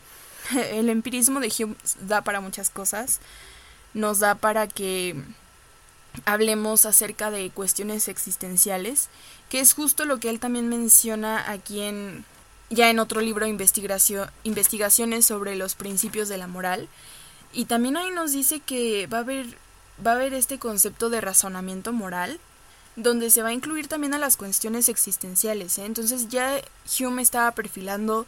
el 0.72 0.88
empirismo 0.88 1.40
de 1.40 1.52
Hume 1.58 1.76
da 2.00 2.22
para 2.22 2.40
muchas 2.40 2.70
cosas, 2.70 3.20
nos 3.94 4.20
da 4.20 4.36
para 4.36 4.68
que 4.68 5.16
hablemos 6.24 6.86
acerca 6.86 7.30
de 7.30 7.50
cuestiones 7.50 8.08
existenciales, 8.08 9.08
que 9.48 9.60
es 9.60 9.74
justo 9.74 10.04
lo 10.04 10.18
que 10.18 10.30
él 10.30 10.40
también 10.40 10.68
menciona 10.68 11.50
aquí 11.50 11.80
en 11.80 12.24
ya 12.70 12.88
en 12.88 12.98
otro 13.00 13.20
libro 13.20 13.46
investigación, 13.46 14.30
investigaciones 14.44 15.26
sobre 15.26 15.56
los 15.56 15.74
principios 15.74 16.28
de 16.28 16.38
la 16.38 16.46
moral 16.46 16.88
y 17.52 17.64
también 17.64 17.96
ahí 17.96 18.10
nos 18.10 18.32
dice 18.32 18.60
que 18.60 19.06
va 19.08 19.18
a 19.18 19.20
haber 19.22 19.46
va 20.04 20.12
a 20.12 20.14
haber 20.14 20.32
este 20.32 20.58
concepto 20.58 21.10
de 21.10 21.20
razonamiento 21.20 21.92
moral 21.92 22.40
donde 22.96 23.30
se 23.30 23.42
va 23.42 23.48
a 23.50 23.52
incluir 23.52 23.88
también 23.88 24.14
a 24.14 24.18
las 24.18 24.36
cuestiones 24.36 24.88
existenciales. 24.88 25.78
¿eh? 25.78 25.84
Entonces 25.84 26.28
ya 26.28 26.60
Hume 26.98 27.22
estaba 27.22 27.50
perfilando 27.52 28.26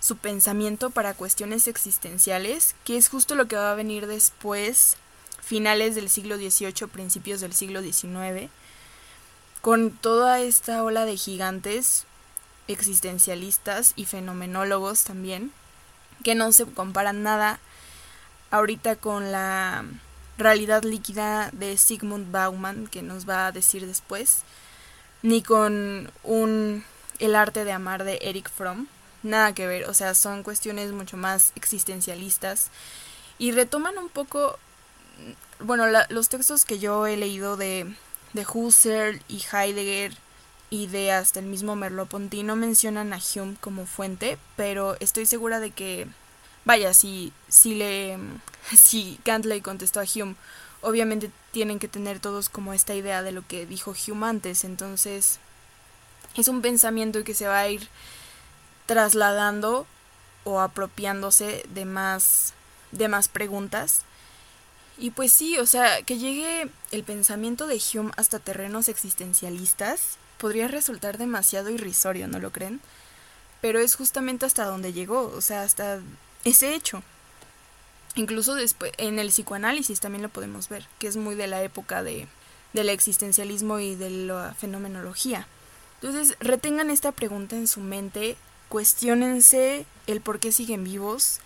su 0.00 0.16
pensamiento 0.16 0.90
para 0.90 1.14
cuestiones 1.14 1.66
existenciales, 1.66 2.74
que 2.84 2.96
es 2.96 3.08
justo 3.08 3.34
lo 3.34 3.46
que 3.46 3.56
va 3.56 3.72
a 3.72 3.76
venir 3.76 4.06
después, 4.06 4.96
finales 5.40 5.94
del 5.94 6.10
siglo 6.10 6.36
XVIII, 6.36 6.88
principios 6.92 7.40
del 7.40 7.54
siglo 7.54 7.80
XIX, 7.80 8.50
con 9.62 9.90
toda 9.90 10.40
esta 10.40 10.84
ola 10.84 11.06
de 11.06 11.16
gigantes 11.16 12.04
existencialistas 12.68 13.92
y 13.96 14.06
fenomenólogos 14.06 15.04
también, 15.04 15.52
que 16.22 16.34
no 16.34 16.52
se 16.52 16.64
comparan 16.66 17.22
nada 17.22 17.58
ahorita 18.50 18.96
con 18.96 19.32
la 19.32 19.84
realidad 20.38 20.82
líquida 20.82 21.50
de 21.52 21.76
Sigmund 21.76 22.30
Bauman, 22.30 22.86
que 22.86 23.02
nos 23.02 23.28
va 23.28 23.46
a 23.46 23.52
decir 23.52 23.86
después, 23.86 24.42
ni 25.22 25.42
con 25.42 26.10
un 26.22 26.84
El 27.18 27.36
arte 27.36 27.64
de 27.64 27.72
amar 27.72 28.04
de 28.04 28.18
Eric 28.22 28.50
Fromm, 28.50 28.88
nada 29.22 29.54
que 29.54 29.66
ver, 29.66 29.88
o 29.88 29.94
sea, 29.94 30.14
son 30.14 30.42
cuestiones 30.42 30.92
mucho 30.92 31.16
más 31.16 31.52
existencialistas. 31.54 32.70
Y 33.38 33.52
retoman 33.52 33.98
un 33.98 34.08
poco, 34.08 34.58
bueno, 35.60 35.86
los 36.08 36.28
textos 36.28 36.64
que 36.64 36.78
yo 36.78 37.06
he 37.06 37.16
leído 37.16 37.56
de, 37.56 37.94
de 38.32 38.46
Husserl 38.52 39.20
y 39.28 39.42
Heidegger 39.52 40.16
y 40.74 40.88
de 40.88 41.12
hasta 41.12 41.38
el 41.38 41.46
mismo 41.46 41.76
Merleau-Ponty 41.76 42.42
no 42.42 42.56
mencionan 42.56 43.12
a 43.12 43.20
Hume 43.20 43.54
como 43.60 43.86
fuente, 43.86 44.38
pero 44.56 44.96
estoy 44.98 45.24
segura 45.24 45.60
de 45.60 45.70
que, 45.70 46.08
vaya, 46.64 46.92
si, 46.94 47.32
si 47.48 47.76
le, 47.76 48.18
si 48.76 49.20
Kant 49.24 49.44
le 49.44 49.62
contestó 49.62 50.00
a 50.00 50.04
Hume, 50.04 50.34
obviamente 50.80 51.30
tienen 51.52 51.78
que 51.78 51.86
tener 51.86 52.18
todos 52.18 52.48
como 52.48 52.74
esta 52.74 52.92
idea 52.92 53.22
de 53.22 53.30
lo 53.30 53.46
que 53.46 53.66
dijo 53.66 53.94
Hume 53.94 54.26
antes, 54.26 54.64
entonces 54.64 55.38
es 56.36 56.48
un 56.48 56.60
pensamiento 56.60 57.22
que 57.22 57.34
se 57.34 57.46
va 57.46 57.60
a 57.60 57.68
ir 57.68 57.88
trasladando 58.86 59.86
o 60.42 60.58
apropiándose 60.58 61.64
de 61.72 61.84
más 61.84 62.52
de 62.90 63.06
más 63.06 63.28
preguntas. 63.28 64.02
Y 64.98 65.10
pues 65.12 65.32
sí, 65.32 65.56
o 65.58 65.66
sea, 65.66 66.02
que 66.02 66.18
llegue 66.18 66.68
el 66.90 67.04
pensamiento 67.04 67.68
de 67.68 67.80
Hume 67.94 68.10
hasta 68.16 68.40
terrenos 68.40 68.88
existencialistas 68.88 70.18
podría 70.44 70.68
resultar 70.68 71.16
demasiado 71.16 71.70
irrisorio, 71.70 72.28
¿no 72.28 72.38
lo 72.38 72.52
creen? 72.52 72.82
Pero 73.62 73.78
es 73.78 73.96
justamente 73.96 74.44
hasta 74.44 74.66
donde 74.66 74.92
llegó, 74.92 75.32
o 75.34 75.40
sea, 75.40 75.62
hasta 75.62 76.00
ese 76.44 76.74
hecho. 76.74 77.02
Incluso 78.14 78.54
después 78.54 78.92
en 78.98 79.18
el 79.18 79.28
psicoanálisis 79.28 80.00
también 80.00 80.20
lo 80.20 80.28
podemos 80.28 80.68
ver, 80.68 80.86
que 80.98 81.06
es 81.06 81.16
muy 81.16 81.34
de 81.34 81.46
la 81.46 81.62
época 81.62 82.02
de 82.02 82.28
del 82.74 82.90
existencialismo 82.90 83.78
y 83.78 83.94
de 83.94 84.10
la 84.10 84.52
fenomenología. 84.52 85.48
Entonces, 86.02 86.36
retengan 86.40 86.90
esta 86.90 87.12
pregunta 87.12 87.56
en 87.56 87.66
su 87.66 87.80
mente 87.80 88.36
cuestionense 88.68 89.86
el 90.06 90.20
por 90.20 90.40
qué 90.40 90.52
siguen 90.52 90.84
vivos, 90.84 91.40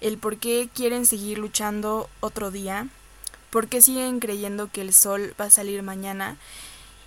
el 0.00 0.16
por 0.16 0.38
qué 0.38 0.70
quieren 0.74 1.04
seguir 1.04 1.36
luchando 1.36 2.08
otro 2.20 2.50
día, 2.50 2.88
por 3.50 3.68
qué 3.68 3.82
siguen 3.82 4.18
creyendo 4.18 4.70
que 4.72 4.80
el 4.80 4.94
sol 4.94 5.34
va 5.38 5.44
a 5.44 5.50
salir 5.50 5.82
mañana 5.82 6.38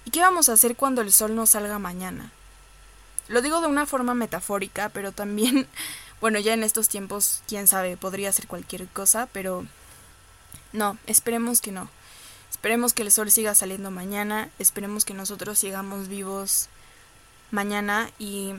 y 0.05 0.11
qué 0.11 0.21
vamos 0.21 0.49
a 0.49 0.53
hacer 0.53 0.75
cuando 0.75 1.01
el 1.01 1.11
sol 1.11 1.35
no 1.35 1.45
salga 1.45 1.79
mañana. 1.79 2.31
Lo 3.27 3.41
digo 3.41 3.61
de 3.61 3.67
una 3.67 3.85
forma 3.85 4.13
metafórica, 4.13 4.89
pero 4.89 5.11
también, 5.11 5.67
bueno, 6.21 6.39
ya 6.39 6.53
en 6.53 6.63
estos 6.63 6.89
tiempos, 6.89 7.41
quién 7.47 7.67
sabe, 7.67 7.97
podría 7.97 8.31
ser 8.31 8.47
cualquier 8.47 8.87
cosa, 8.87 9.27
pero 9.31 9.65
no, 10.71 10.97
esperemos 11.07 11.61
que 11.61 11.71
no. 11.71 11.89
Esperemos 12.49 12.93
que 12.93 13.01
el 13.01 13.11
sol 13.11 13.31
siga 13.31 13.55
saliendo 13.55 13.91
mañana, 13.91 14.49
esperemos 14.59 15.05
que 15.05 15.13
nosotros 15.13 15.59
sigamos 15.59 16.07
vivos 16.07 16.69
mañana 17.51 18.09
y 18.19 18.53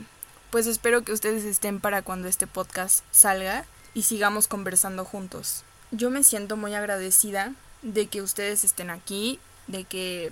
pues 0.51 0.67
espero 0.67 1.03
que 1.03 1.11
ustedes 1.11 1.43
estén 1.43 1.79
para 1.79 2.01
cuando 2.01 2.27
este 2.27 2.47
podcast 2.47 3.03
salga 3.11 3.65
y 3.93 4.03
sigamos 4.03 4.47
conversando 4.47 5.05
juntos. 5.05 5.63
Yo 5.91 6.09
me 6.09 6.23
siento 6.23 6.55
muy 6.55 6.73
agradecida 6.75 7.53
de 7.81 8.07
que 8.07 8.21
ustedes 8.21 8.63
estén 8.63 8.89
aquí, 8.89 9.39
de 9.67 9.85
que 9.85 10.31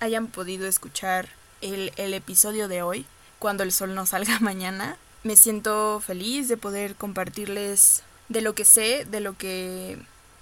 hayan 0.00 0.26
podido 0.26 0.66
escuchar 0.66 1.28
el, 1.60 1.92
el 1.96 2.14
episodio 2.14 2.68
de 2.68 2.82
hoy, 2.82 3.06
cuando 3.38 3.62
el 3.62 3.72
sol 3.72 3.94
no 3.94 4.06
salga 4.06 4.38
mañana. 4.40 4.96
Me 5.22 5.36
siento 5.36 6.00
feliz 6.00 6.48
de 6.48 6.56
poder 6.56 6.94
compartirles 6.94 8.02
de 8.28 8.40
lo 8.40 8.54
que 8.54 8.64
sé, 8.64 9.04
de 9.04 9.20
lo 9.20 9.36
que 9.36 9.98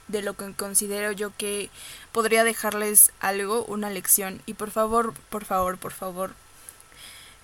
de 0.07 0.23
lo 0.23 0.35
que 0.35 0.53
considero 0.55 1.13
yo 1.13 1.33
que 1.37 1.69
podría 2.13 2.43
dejarles 2.43 3.13
algo, 3.21 3.65
una 3.67 3.91
lección. 3.91 4.41
Y 4.47 4.55
por 4.55 4.71
favor, 4.71 5.13
por 5.29 5.45
favor, 5.45 5.77
por 5.77 5.93
favor, 5.93 6.33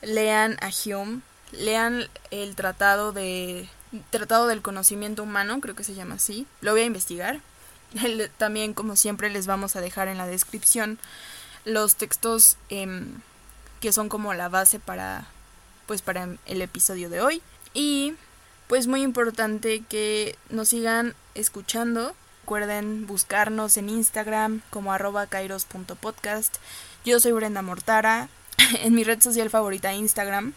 lean 0.01 0.57
a 0.61 0.71
Hume, 0.71 1.21
lean 1.53 2.09
el 2.31 2.57
tratado 2.57 3.13
de 3.13 3.69
Tratado 4.11 4.47
del 4.49 4.63
Conocimiento 4.63 5.23
Humano, 5.23 5.61
creo 5.61 5.77
que 5.77 5.85
se 5.85 5.95
llama 5.95 6.17
así. 6.17 6.47
Lo 6.61 6.73
voy 6.73 6.81
a 6.81 6.87
investigar. 6.87 7.41
También, 8.39 8.75
como 8.75 8.97
siempre, 8.97 9.31
les 9.31 9.47
vamos 9.47 9.77
a 9.77 9.81
dejar 9.81 10.09
en 10.09 10.19
la 10.19 10.27
descripción 10.27 10.99
los 11.65 11.97
textos 11.97 12.57
em, 12.69 13.21
que 13.81 13.93
son 13.93 14.09
como 14.09 14.35
la 14.35 14.49
base 14.49 14.79
para 14.79 15.27
pues 15.87 16.03
para 16.03 16.29
el 16.47 16.63
episodio 16.63 17.11
de 17.11 17.21
hoy. 17.21 17.43
Y 17.75 18.15
pues 18.69 18.87
muy 18.87 19.03
importante 19.03 19.83
que 19.89 20.37
nos 20.51 20.69
sigan 20.69 21.15
escuchando. 21.35 22.15
Recuerden 22.43 23.07
buscarnos 23.07 23.77
en 23.77 23.89
Instagram 23.89 24.63
como 24.71 24.93
arroba 24.93 25.27
kairos.podcast. 25.27 26.57
Yo 27.05 27.21
soy 27.21 27.33
Brenda 27.33 27.63
Mortara. 27.63 28.29
En 28.81 28.95
mi 28.95 29.03
red 29.03 29.21
social 29.21 29.51
favorita 29.51 29.93
Instagram 29.95 30.55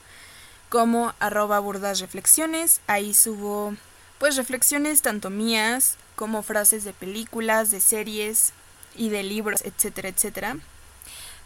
como 0.69 1.13
arroba 1.19 1.59
burdas 1.59 1.99
reflexiones. 1.99 2.81
Ahí 2.87 3.13
subo 3.13 3.75
pues 4.19 4.35
reflexiones 4.35 5.01
tanto 5.01 5.29
mías 5.29 5.97
como 6.15 6.43
frases 6.43 6.83
de 6.83 6.93
películas, 6.93 7.71
de 7.71 7.79
series 7.79 8.53
y 8.95 9.09
de 9.09 9.23
libros, 9.23 9.61
etcétera, 9.63 10.09
etcétera. 10.09 10.57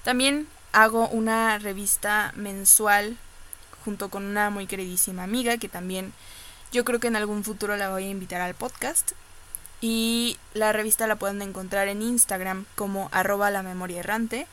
También 0.03 0.47
hago 0.71 1.07
una 1.09 1.59
revista 1.59 2.31
mensual 2.35 3.17
junto 3.83 4.09
con 4.09 4.25
una 4.25 4.49
muy 4.49 4.67
queridísima 4.67 5.23
amiga 5.23 5.57
que 5.57 5.69
también 5.69 6.13
yo 6.71 6.85
creo 6.85 6.99
que 6.99 7.07
en 7.07 7.15
algún 7.15 7.43
futuro 7.43 7.75
la 7.77 7.89
voy 7.89 8.03
a 8.05 8.09
invitar 8.09 8.41
al 8.41 8.55
podcast. 8.55 9.11
Y 9.81 10.37
la 10.53 10.71
revista 10.71 11.07
la 11.07 11.15
pueden 11.15 11.41
encontrar 11.41 11.87
en 11.87 12.03
Instagram 12.03 12.65
como 12.75 13.09
arroba 13.11 13.51
la 13.51 13.63
memoria 13.63 13.99
errante. 13.99 14.47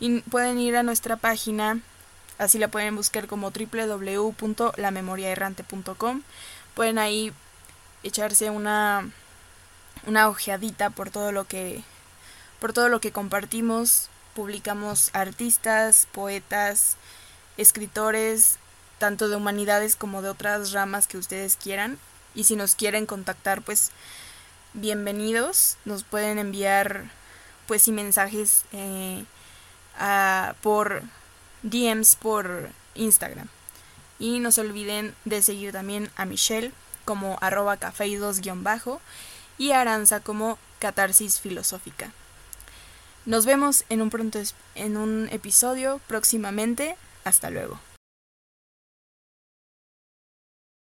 Y 0.00 0.20
pueden 0.22 0.58
ir 0.58 0.76
a 0.76 0.82
nuestra 0.82 1.16
página, 1.16 1.78
así 2.38 2.58
la 2.58 2.66
pueden 2.68 2.96
buscar 2.96 3.26
como 3.28 3.52
www.lamemoriaerrante.com. 3.52 6.22
Pueden 6.74 6.98
ahí 6.98 7.32
echarse 8.02 8.50
una, 8.50 9.08
una 10.06 10.28
ojeadita 10.28 10.90
por 10.90 11.10
todo 11.10 11.30
lo 11.30 11.44
que 11.44 11.84
por 12.58 12.72
todo 12.72 12.88
lo 12.88 13.00
que 13.00 13.12
compartimos. 13.12 14.08
Publicamos 14.34 15.10
artistas, 15.12 16.08
poetas, 16.12 16.96
escritores, 17.56 18.58
tanto 18.98 19.28
de 19.28 19.36
humanidades 19.36 19.96
como 19.96 20.22
de 20.22 20.30
otras 20.30 20.72
ramas 20.72 21.06
que 21.06 21.18
ustedes 21.18 21.56
quieran. 21.56 21.98
Y 22.34 22.44
si 22.44 22.56
nos 22.56 22.74
quieren 22.74 23.04
contactar, 23.04 23.62
pues 23.62 23.90
bienvenidos. 24.74 25.76
Nos 25.84 26.04
pueden 26.04 26.38
enviar 26.38 27.10
pues 27.66 27.86
y 27.88 27.92
mensajes 27.92 28.64
eh, 28.72 29.24
por 30.62 31.02
DMs 31.62 32.16
por 32.16 32.70
Instagram. 32.94 33.48
Y 34.18 34.38
no 34.38 34.52
se 34.52 34.60
olviden 34.60 35.14
de 35.24 35.42
seguir 35.42 35.72
también 35.72 36.10
a 36.16 36.24
Michelle 36.24 36.72
como 37.04 37.38
arroba 37.40 37.76
cafeidos-bajo 37.76 39.00
y 39.58 39.72
a 39.72 39.80
Aranza 39.80 40.20
como 40.20 40.58
catarsis 40.78 41.40
filosófica. 41.40 42.12
Nos 43.24 43.46
vemos 43.46 43.84
en 43.88 44.02
un 44.02 44.10
pronto 44.10 44.40
en 44.74 44.96
un 44.96 45.28
episodio 45.30 46.00
próximamente. 46.08 46.96
Hasta 47.24 47.50
luego. 47.50 47.78